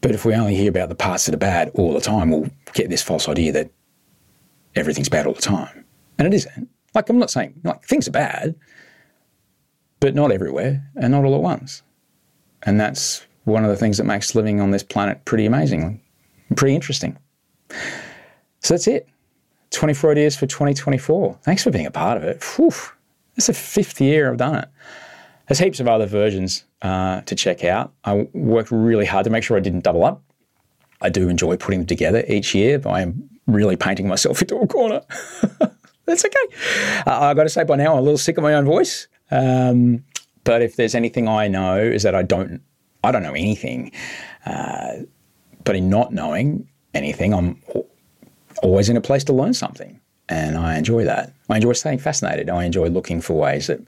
But 0.00 0.10
if 0.10 0.24
we 0.24 0.34
only 0.34 0.56
hear 0.56 0.68
about 0.68 0.88
the 0.88 0.96
parts 0.96 1.26
that 1.26 1.34
are 1.34 1.38
bad 1.38 1.70
all 1.74 1.92
the 1.94 2.00
time, 2.00 2.30
we'll 2.30 2.50
get 2.74 2.90
this 2.90 3.02
false 3.02 3.28
idea 3.28 3.52
that 3.52 3.70
everything's 4.74 5.08
bad 5.08 5.26
all 5.26 5.34
the 5.34 5.40
time. 5.40 5.84
And 6.18 6.26
it 6.26 6.34
isn't. 6.34 6.68
Like, 6.94 7.08
I'm 7.08 7.18
not 7.18 7.30
saying, 7.30 7.54
like, 7.62 7.84
things 7.84 8.08
are 8.08 8.12
bad, 8.12 8.56
but 10.00 10.14
not 10.14 10.32
everywhere 10.32 10.84
and 10.96 11.12
not 11.12 11.24
all 11.24 11.36
at 11.36 11.40
once. 11.40 11.82
And 12.64 12.80
that's 12.80 13.24
one 13.44 13.64
of 13.64 13.70
the 13.70 13.76
things 13.76 13.98
that 13.98 14.04
makes 14.04 14.34
living 14.34 14.60
on 14.60 14.72
this 14.72 14.82
planet 14.82 15.24
pretty 15.24 15.46
amazing, 15.46 16.00
pretty 16.56 16.74
interesting. 16.74 17.16
So 18.60 18.74
that's 18.74 18.88
it. 18.88 19.08
24 19.70 20.12
ideas 20.12 20.36
for 20.36 20.46
2024. 20.46 21.38
Thanks 21.42 21.62
for 21.62 21.70
being 21.70 21.86
a 21.86 21.90
part 21.90 22.16
of 22.16 22.24
it. 22.24 22.42
Whew. 22.56 22.72
It's 23.36 23.46
the 23.46 23.54
fifth 23.54 24.00
year 24.00 24.30
I've 24.30 24.36
done 24.36 24.56
it. 24.56 24.68
There's 25.48 25.58
heaps 25.58 25.80
of 25.80 25.88
other 25.88 26.06
versions 26.06 26.64
uh, 26.82 27.22
to 27.22 27.34
check 27.34 27.64
out. 27.64 27.92
I 28.04 28.28
worked 28.32 28.70
really 28.70 29.04
hard 29.04 29.24
to 29.24 29.30
make 29.30 29.44
sure 29.44 29.56
I 29.56 29.60
didn't 29.60 29.84
double 29.84 30.04
up. 30.04 30.22
I 31.00 31.08
do 31.08 31.28
enjoy 31.28 31.56
putting 31.56 31.80
them 31.80 31.86
together 31.86 32.24
each 32.28 32.54
year, 32.54 32.78
but 32.78 32.90
I 32.90 33.00
am 33.02 33.28
really 33.46 33.76
painting 33.76 34.08
myself 34.08 34.40
into 34.42 34.56
a 34.56 34.66
corner. 34.66 35.02
that's 36.06 36.24
okay. 36.24 37.02
Uh, 37.06 37.20
I've 37.20 37.36
got 37.36 37.44
to 37.44 37.48
say 37.48 37.64
by 37.64 37.76
now 37.76 37.92
I'm 37.92 37.98
a 37.98 38.02
little 38.02 38.18
sick 38.18 38.38
of 38.38 38.42
my 38.42 38.54
own 38.54 38.64
voice. 38.64 39.08
Um, 39.30 40.04
but 40.44 40.62
if 40.62 40.76
there's 40.76 40.94
anything 40.94 41.28
I 41.28 41.48
know 41.48 41.78
is 41.78 42.02
that 42.02 42.14
I 42.14 42.22
don't, 42.22 42.60
I 43.04 43.12
don't 43.12 43.22
know 43.22 43.34
anything. 43.34 43.92
Uh, 44.46 44.98
but 45.64 45.76
in 45.76 45.88
not 45.88 46.12
knowing 46.12 46.68
anything, 46.94 47.32
I'm 47.32 47.60
always 48.62 48.88
in 48.88 48.96
a 48.96 49.00
place 49.00 49.24
to 49.24 49.32
learn 49.32 49.54
something, 49.54 50.00
and 50.28 50.56
I 50.56 50.76
enjoy 50.76 51.04
that. 51.04 51.32
I 51.48 51.56
enjoy 51.56 51.72
staying 51.72 51.98
fascinated. 51.98 52.50
I 52.50 52.64
enjoy 52.64 52.88
looking 52.88 53.20
for 53.20 53.34
ways 53.34 53.68
that 53.68 53.80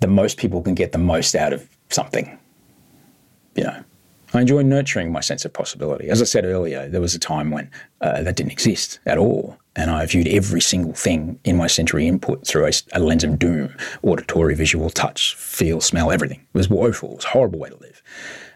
the 0.00 0.08
most 0.08 0.38
people 0.38 0.62
can 0.62 0.74
get 0.74 0.92
the 0.92 0.98
most 0.98 1.34
out 1.34 1.52
of 1.52 1.68
something. 1.90 2.38
You 3.54 3.64
know, 3.64 3.84
I 4.32 4.40
enjoy 4.40 4.62
nurturing 4.62 5.12
my 5.12 5.20
sense 5.20 5.44
of 5.44 5.52
possibility. 5.52 6.08
As 6.08 6.22
I 6.22 6.24
said 6.24 6.44
earlier, 6.44 6.88
there 6.88 7.00
was 7.00 7.14
a 7.14 7.18
time 7.18 7.50
when 7.50 7.70
uh, 8.00 8.22
that 8.22 8.36
didn't 8.36 8.52
exist 8.52 9.00
at 9.06 9.18
all. 9.18 9.58
And 9.76 9.90
I 9.90 10.04
viewed 10.06 10.28
every 10.28 10.60
single 10.60 10.92
thing 10.92 11.38
in 11.44 11.56
my 11.56 11.66
sensory 11.66 12.06
input 12.06 12.46
through 12.46 12.66
a, 12.66 12.72
a, 12.92 13.00
lens 13.00 13.24
of 13.24 13.38
doom 13.38 13.74
auditory, 14.02 14.54
visual, 14.54 14.90
touch, 14.90 15.34
feel, 15.36 15.80
smell, 15.80 16.10
everything. 16.10 16.40
It 16.40 16.58
was 16.58 16.68
woeful. 16.68 17.12
It 17.12 17.16
was 17.16 17.24
a 17.24 17.28
horrible 17.28 17.58
way 17.58 17.70
to 17.70 17.76
live. 17.76 18.02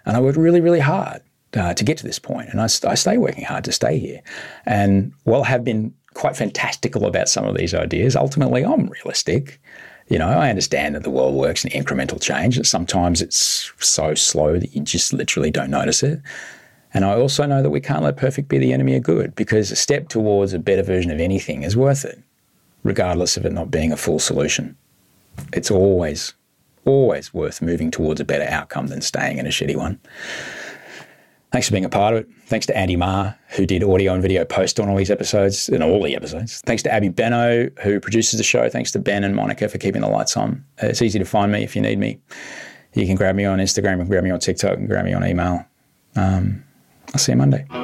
And 0.06 0.16
I 0.16 0.20
worked 0.20 0.38
really, 0.38 0.60
really 0.60 0.80
hard 0.80 1.22
uh, 1.54 1.74
to 1.74 1.84
get 1.84 1.96
to 1.98 2.04
this 2.04 2.18
point. 2.18 2.50
And 2.50 2.60
I, 2.60 2.64
I 2.64 2.94
stay 2.94 3.16
working 3.16 3.44
hard 3.44 3.64
to 3.64 3.72
stay 3.72 3.98
here. 3.98 4.22
And 4.66 5.12
while 5.24 5.42
I 5.42 5.48
have 5.48 5.64
been 5.64 5.94
quite 6.14 6.36
fantastical 6.36 7.06
about 7.06 7.28
some 7.28 7.44
of 7.44 7.56
these 7.56 7.74
ideas, 7.74 8.16
ultimately 8.16 8.64
I'm 8.64 8.86
realistic. 8.86 9.60
You 10.08 10.18
know, 10.18 10.28
I 10.28 10.50
understand 10.50 10.94
that 10.94 11.02
the 11.02 11.10
world 11.10 11.34
works 11.34 11.64
in 11.64 11.70
incremental 11.70 12.20
change, 12.20 12.56
and 12.56 12.66
sometimes 12.66 13.22
it's 13.22 13.72
so 13.78 14.14
slow 14.14 14.58
that 14.58 14.74
you 14.74 14.82
just 14.82 15.12
literally 15.12 15.50
don't 15.50 15.70
notice 15.70 16.02
it. 16.02 16.20
And 16.92 17.04
I 17.04 17.14
also 17.14 17.46
know 17.46 17.62
that 17.62 17.70
we 17.70 17.80
can't 17.80 18.02
let 18.02 18.16
perfect 18.16 18.48
be 18.48 18.58
the 18.58 18.72
enemy 18.72 18.96
of 18.96 19.02
good 19.02 19.34
because 19.34 19.72
a 19.72 19.76
step 19.76 20.08
towards 20.08 20.52
a 20.52 20.58
better 20.58 20.82
version 20.82 21.10
of 21.10 21.20
anything 21.20 21.62
is 21.62 21.76
worth 21.76 22.04
it, 22.04 22.22
regardless 22.84 23.36
of 23.36 23.44
it 23.44 23.52
not 23.52 23.70
being 23.70 23.92
a 23.92 23.96
full 23.96 24.18
solution. 24.18 24.76
It's 25.52 25.70
always, 25.70 26.34
always 26.84 27.34
worth 27.34 27.62
moving 27.62 27.90
towards 27.90 28.20
a 28.20 28.24
better 28.24 28.48
outcome 28.48 28.88
than 28.88 29.00
staying 29.00 29.38
in 29.38 29.46
a 29.46 29.50
shitty 29.50 29.74
one. 29.74 29.98
Thanks 31.54 31.68
for 31.68 31.72
being 31.72 31.84
a 31.84 31.88
part 31.88 32.14
of 32.14 32.18
it. 32.18 32.28
Thanks 32.46 32.66
to 32.66 32.76
Andy 32.76 32.96
Marr, 32.96 33.38
who 33.50 33.64
did 33.64 33.84
audio 33.84 34.12
and 34.12 34.20
video 34.20 34.44
post 34.44 34.80
on 34.80 34.88
all 34.88 34.96
these 34.96 35.08
episodes, 35.08 35.68
and 35.68 35.84
all 35.84 36.02
the 36.02 36.16
episodes. 36.16 36.60
Thanks 36.62 36.82
to 36.82 36.92
Abby 36.92 37.10
Benno, 37.10 37.70
who 37.80 38.00
produces 38.00 38.38
the 38.38 38.42
show. 38.42 38.68
Thanks 38.68 38.90
to 38.90 38.98
Ben 38.98 39.22
and 39.22 39.36
Monica 39.36 39.68
for 39.68 39.78
keeping 39.78 40.02
the 40.02 40.08
lights 40.08 40.36
on. 40.36 40.64
It's 40.78 41.00
easy 41.00 41.20
to 41.20 41.24
find 41.24 41.52
me 41.52 41.62
if 41.62 41.76
you 41.76 41.82
need 41.82 42.00
me. 42.00 42.18
You 42.94 43.06
can 43.06 43.14
grab 43.14 43.36
me 43.36 43.44
on 43.44 43.60
Instagram, 43.60 44.00
and 44.00 44.08
grab 44.08 44.24
me 44.24 44.30
on 44.30 44.40
TikTok, 44.40 44.78
and 44.78 44.88
grab 44.88 45.04
me 45.04 45.12
on 45.12 45.24
email. 45.24 45.64
Um, 46.16 46.64
I'll 47.12 47.20
see 47.20 47.30
you 47.30 47.38
Monday. 47.38 47.83